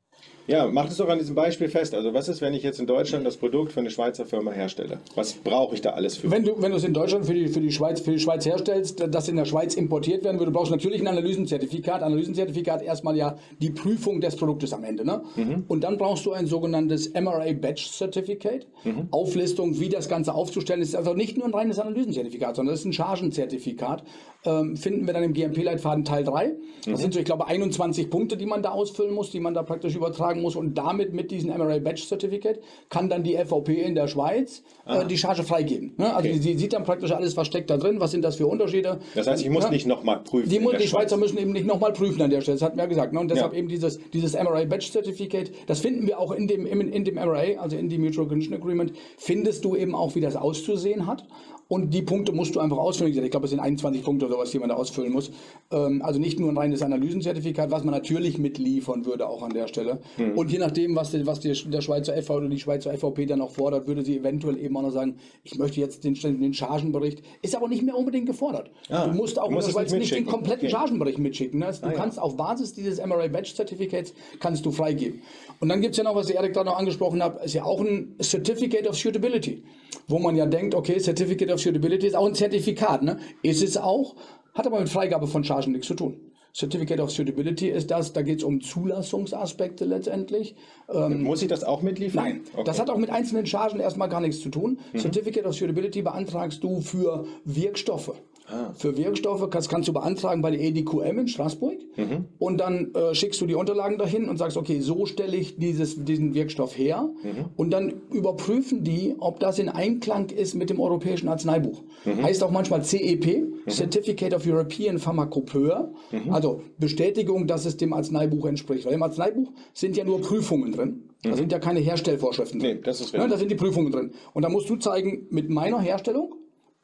[0.45, 1.93] Ja, macht es doch an diesem Beispiel fest.
[1.93, 4.99] Also was ist, wenn ich jetzt in Deutschland das Produkt für eine Schweizer Firma herstelle?
[5.15, 6.29] Was brauche ich da alles für?
[6.29, 8.45] Wenn du, wenn du es in Deutschland für die, für, die Schweiz, für die Schweiz
[8.45, 12.03] herstellst, das in der Schweiz importiert werden würde, brauchst du natürlich ein Analysenzertifikat.
[12.03, 15.05] Analysenzertifikat erstmal ja die Prüfung des Produktes am Ende.
[15.05, 15.23] Ne?
[15.37, 15.63] Mhm.
[15.69, 18.67] Und dann brauchst du ein sogenanntes MRA Batch Certificate.
[18.83, 19.07] Mhm.
[19.11, 20.93] Auflistung, wie das Ganze aufzustellen ist.
[20.95, 24.03] Also nicht nur ein reines Analysenzertifikat, sondern das ist ein Chargenzertifikat.
[24.45, 26.53] Ähm, finden wir dann im GMP-Leitfaden Teil 3.
[26.85, 26.95] Das mhm.
[26.97, 29.95] sind so, ich glaube, 21 Punkte, die man da ausfüllen muss, die man da praktisch
[29.95, 34.07] übertragen muss und damit mit diesem MRA Batch Certificate kann dann die FVP in der
[34.07, 35.93] Schweiz äh, die Charge freigeben.
[35.97, 36.13] Ne?
[36.13, 36.39] Also okay.
[36.39, 38.99] sie sieht dann praktisch alles, was steckt da drin, was sind das für Unterschiede.
[39.15, 39.71] Das heißt, ich muss ne?
[39.71, 40.49] nicht nochmal prüfen.
[40.49, 42.89] Die, die Schweizer müssen eben nicht nochmal prüfen an der Stelle, das hatten wir ja
[42.89, 43.13] gesagt.
[43.13, 43.19] Ne?
[43.19, 43.59] Und deshalb ja.
[43.59, 47.15] eben dieses, dieses MRA Batch Certificate, das finden wir auch in dem, in, in dem
[47.15, 51.25] MRA, also in dem Mutual Recognition Agreement, findest du eben auch, wie das auszusehen hat.
[51.69, 53.23] Und die Punkte musst du einfach ausfüllen.
[53.23, 55.31] Ich glaube, es sind 21 Punkte sowas, die man da ausfüllen muss.
[55.71, 59.67] Ähm, also nicht nur ein reines Analysenzertifikat, was man natürlich mitliefern würde, auch an der
[59.67, 59.99] Stelle.
[60.17, 60.37] Mhm.
[60.37, 63.41] Und je nachdem, was, die, was die, der Schweizer FV oder die Schweizer FVP dann
[63.41, 67.21] auch fordert, würde sie eventuell eben auch noch sagen, ich möchte jetzt den, den Chargenbericht.
[67.41, 68.71] Ist aber nicht mehr unbedingt gefordert.
[68.89, 70.75] Ah, du musst auch du musst in der Schweiz nicht, nicht den kompletten okay.
[70.75, 71.59] Chargenbericht mitschicken.
[71.59, 71.71] Ne?
[71.81, 72.23] Du ah, kannst ja.
[72.23, 75.21] auf Basis dieses MRA Batch Certificates kannst du freigeben.
[75.59, 77.79] Und dann gibt es ja noch, was Erik da noch angesprochen hat, ist ja auch
[77.79, 79.63] ein Certificate of Suitability,
[80.07, 83.03] wo man ja denkt, okay, Certificate of Suitability ist auch ein Zertifikat.
[83.03, 83.17] Ne?
[83.41, 84.15] Ist es auch,
[84.53, 86.31] hat aber mit Freigabe von Chargen nichts zu tun.
[86.55, 90.55] Certificate of Suitability ist das, da geht es um Zulassungsaspekte letztendlich.
[90.87, 92.23] Ähm, Muss ich das auch mitliefern?
[92.23, 92.63] Nein, okay.
[92.63, 94.77] das hat auch mit einzelnen Chargen erstmal gar nichts zu tun.
[94.93, 94.99] Mhm.
[94.99, 98.13] Certificate of Suitability beantragst du für Wirkstoffe
[98.47, 98.73] Ah.
[98.75, 102.25] Für Wirkstoffe kannst, kannst du beantragen bei der EDQM in Straßburg mhm.
[102.39, 106.03] und dann äh, schickst du die Unterlagen dahin und sagst, okay, so stelle ich dieses,
[106.03, 107.45] diesen Wirkstoff her mhm.
[107.55, 111.83] und dann überprüfen die, ob das in Einklang ist mit dem Europäischen Arzneibuch.
[112.03, 112.21] Mhm.
[112.21, 113.69] Heißt auch manchmal CEP, mhm.
[113.69, 116.33] Certificate of European Pharmacopoeia, mhm.
[116.33, 118.85] also Bestätigung, dass es dem Arzneibuch entspricht.
[118.85, 121.09] Weil im Arzneibuch sind ja nur Prüfungen drin.
[121.23, 121.35] Da mhm.
[121.35, 122.77] sind ja keine Herstellvorschriften drin.
[122.77, 124.11] Nee, das ist ja, da sind die Prüfungen drin.
[124.33, 126.35] Und da musst du zeigen, mit meiner Herstellung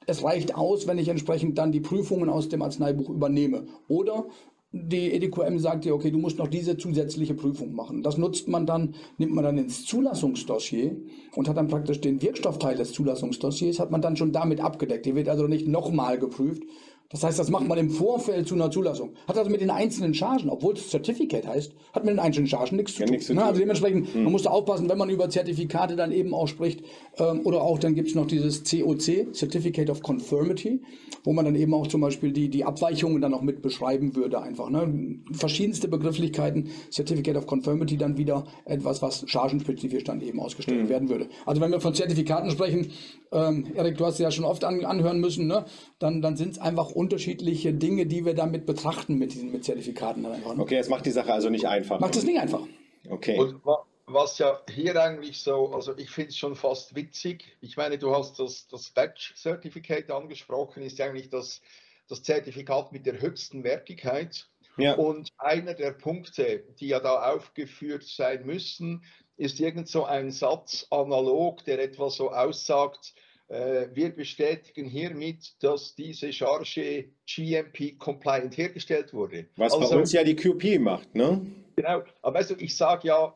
[0.06, 3.66] es reicht aus, wenn ich entsprechend dann die Prüfungen aus dem Arzneibuch übernehme.
[3.88, 4.26] Oder
[4.72, 8.04] die EDQM sagt dir, okay, du musst noch diese zusätzliche Prüfung machen.
[8.04, 10.96] Das nutzt man dann, nimmt man dann ins Zulassungsdossier
[11.36, 15.08] und hat dann praktisch den Wirkstoffteil des Zulassungsdossiers, hat man dann schon damit abgedeckt.
[15.08, 16.64] Der wird also nicht nochmal geprüft,
[17.12, 19.14] das heißt, das macht man im Vorfeld zu einer Zulassung.
[19.28, 22.78] Hat also mit den einzelnen Chargen, obwohl es Certificate heißt, hat mit den einzelnen Chargen
[22.78, 23.14] nichts zu tun.
[23.16, 23.42] Ja, zu tun.
[23.42, 24.24] Also dementsprechend, mhm.
[24.24, 26.84] man muss da aufpassen, wenn man über Zertifikate dann eben auch spricht,
[27.18, 30.82] ähm, oder auch dann gibt es noch dieses COC, Certificate of Conformity,
[31.24, 34.40] wo man dann eben auch zum Beispiel die, die Abweichungen dann auch mit beschreiben würde
[34.40, 34.70] einfach.
[34.70, 35.20] Ne?
[35.32, 40.90] Verschiedenste Begrifflichkeiten, Certificate of Conformity dann wieder etwas, was chargenspezifisch dann eben ausgestellt mhm.
[40.90, 41.28] werden würde.
[41.48, 42.92] Also wenn wir von Zertifikaten sprechen,
[43.32, 45.66] ähm, Erik, du hast ja schon oft an, anhören müssen, ne?
[45.98, 50.22] dann, dann sind es einfach unterschiedliche Dinge, die wir damit betrachten mit diesen mit Zertifikaten.
[50.22, 50.42] Ne?
[50.58, 51.98] Okay, es macht die Sache also nicht einfach.
[52.02, 52.62] Macht es nicht einfach.
[53.10, 53.40] Okay.
[53.40, 53.62] Und
[54.06, 57.46] was ja hier eigentlich so, also ich finde es schon fast witzig.
[57.62, 61.62] Ich meine, du hast das, das Batch-Certificate angesprochen, ist eigentlich das,
[62.10, 64.50] das Zertifikat mit der höchsten Wertigkeit.
[64.76, 64.96] Ja.
[64.96, 69.06] Und einer der Punkte, die ja da aufgeführt sein müssen,
[69.38, 75.96] ist irgend so ein Satz analog, der etwa so aussagt, äh, wir bestätigen hiermit, dass
[75.96, 79.48] diese Charge GMP-compliant hergestellt wurde.
[79.56, 81.46] Was also, bei uns ja die QP macht, ne?
[81.76, 83.36] Genau, aber also ich sage ja,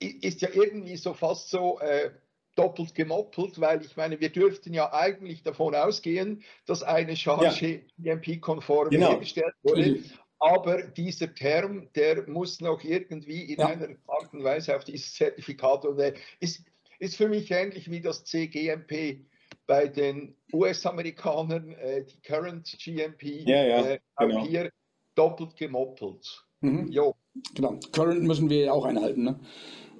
[0.00, 2.10] ist ja irgendwie so fast so äh,
[2.54, 8.14] doppelt gemoppelt, weil ich meine, wir dürften ja eigentlich davon ausgehen, dass eine Charge ja.
[8.14, 9.10] GMP-konform genau.
[9.10, 10.00] hergestellt wurde.
[10.40, 13.66] Aber dieser Term, der muss noch irgendwie in ja.
[13.66, 16.64] einer Art und Weise auf dieses Zertifikat und äh, ist,
[16.98, 19.24] ist für mich ähnlich wie das CGMP
[19.66, 24.44] bei den US-Amerikanern, äh, die Current GMP, ja, ja, äh, genau.
[24.44, 24.70] hier
[25.14, 26.44] doppelt gemoppelt.
[26.60, 26.88] Mhm.
[26.88, 27.14] Jo.
[27.54, 29.24] Genau, Current müssen wir ja auch einhalten.
[29.24, 29.40] Ne?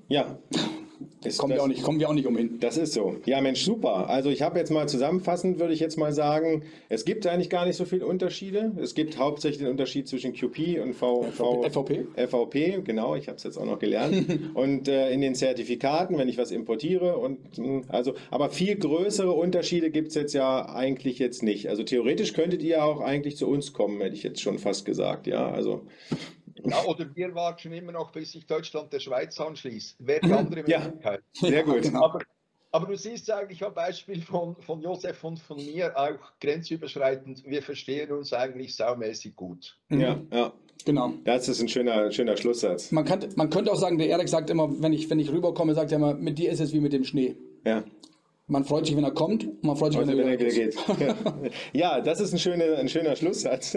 [0.09, 0.38] Ja,
[1.22, 2.59] das, kommen, das, wir auch nicht, kommen wir auch nicht umhin.
[2.61, 3.16] Das ist so.
[3.26, 4.09] Ja, Mensch, super.
[4.09, 7.66] Also ich habe jetzt mal zusammenfassend, würde ich jetzt mal sagen, es gibt eigentlich gar
[7.66, 8.72] nicht so viele Unterschiede.
[8.80, 12.07] Es gibt hauptsächlich den Unterschied zwischen QP und v, v, VP.
[12.28, 14.26] VP, genau, ich habe es jetzt auch noch gelernt.
[14.55, 17.18] und äh, in den Zertifikaten, wenn ich was importiere.
[17.18, 21.68] Und, hm, also, aber viel größere Unterschiede gibt es jetzt ja eigentlich jetzt nicht.
[21.68, 24.84] Also theoretisch könntet ihr ja auch eigentlich zu uns kommen, hätte ich jetzt schon fast
[24.84, 25.26] gesagt.
[25.26, 25.82] Ja, also
[26.65, 29.97] ja, oder wir warten immer noch, bis sich Deutschland der Schweiz anschließt.
[29.99, 31.23] Wäre die andere Möglichkeit.
[31.35, 31.83] Ja, sehr gut.
[31.83, 32.05] Genau.
[32.05, 32.21] Aber,
[32.71, 37.63] aber du siehst eigentlich am Beispiel von, von Josef und von mir auch grenzüberschreitend, wir
[37.63, 39.79] verstehen uns eigentlich saumäßig gut.
[39.91, 40.53] Ja, ja.
[40.85, 41.13] Genau.
[41.25, 42.93] Das ist ein schöner, schöner Schlusssatz.
[42.93, 45.75] Man, kann, man könnte auch sagen, der Erik sagt immer, wenn ich, wenn ich rüberkomme,
[45.75, 47.37] sagt er immer, mit dir ist es wie mit dem Schnee.
[47.65, 47.85] Ja.
[48.51, 50.74] Man freut sich, wenn er kommt, man freut sich, wenn, er wieder geht.
[51.74, 53.76] ja, das ist ein schöner, ein schöner Schlusssatz.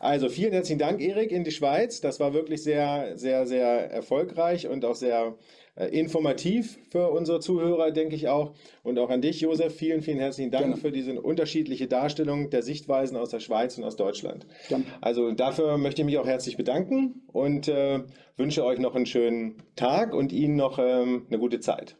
[0.00, 2.00] Also vielen herzlichen Dank, Erik, in die Schweiz.
[2.00, 5.36] Das war wirklich sehr, sehr, sehr erfolgreich und auch sehr
[5.76, 8.54] äh, informativ für unsere Zuhörer, denke ich auch.
[8.82, 10.76] Und auch an dich, Josef, vielen, vielen herzlichen Dank Gerne.
[10.76, 14.48] für diese unterschiedliche Darstellung der Sichtweisen aus der Schweiz und aus Deutschland.
[14.68, 14.84] Gerne.
[15.00, 18.00] Also dafür möchte ich mich auch herzlich bedanken und äh,
[18.36, 21.96] wünsche euch noch einen schönen Tag und Ihnen noch ähm, eine gute Zeit.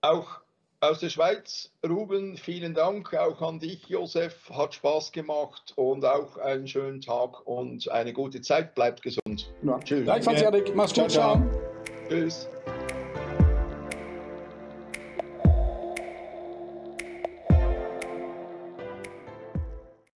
[0.00, 0.43] Auch
[0.90, 4.50] aus der Schweiz, Ruben, vielen Dank auch an dich, Josef.
[4.50, 8.74] Hat Spaß gemacht und auch einen schönen Tag und eine gute Zeit.
[8.74, 9.52] Bleibt gesund.
[9.62, 9.78] Ja.
[9.80, 10.04] Tschüss.
[10.04, 10.74] Gleichfalls, Erik.
[10.74, 11.10] Mach's gut.
[11.10, 11.50] Ciao, ciao.
[12.08, 12.48] Tschüss.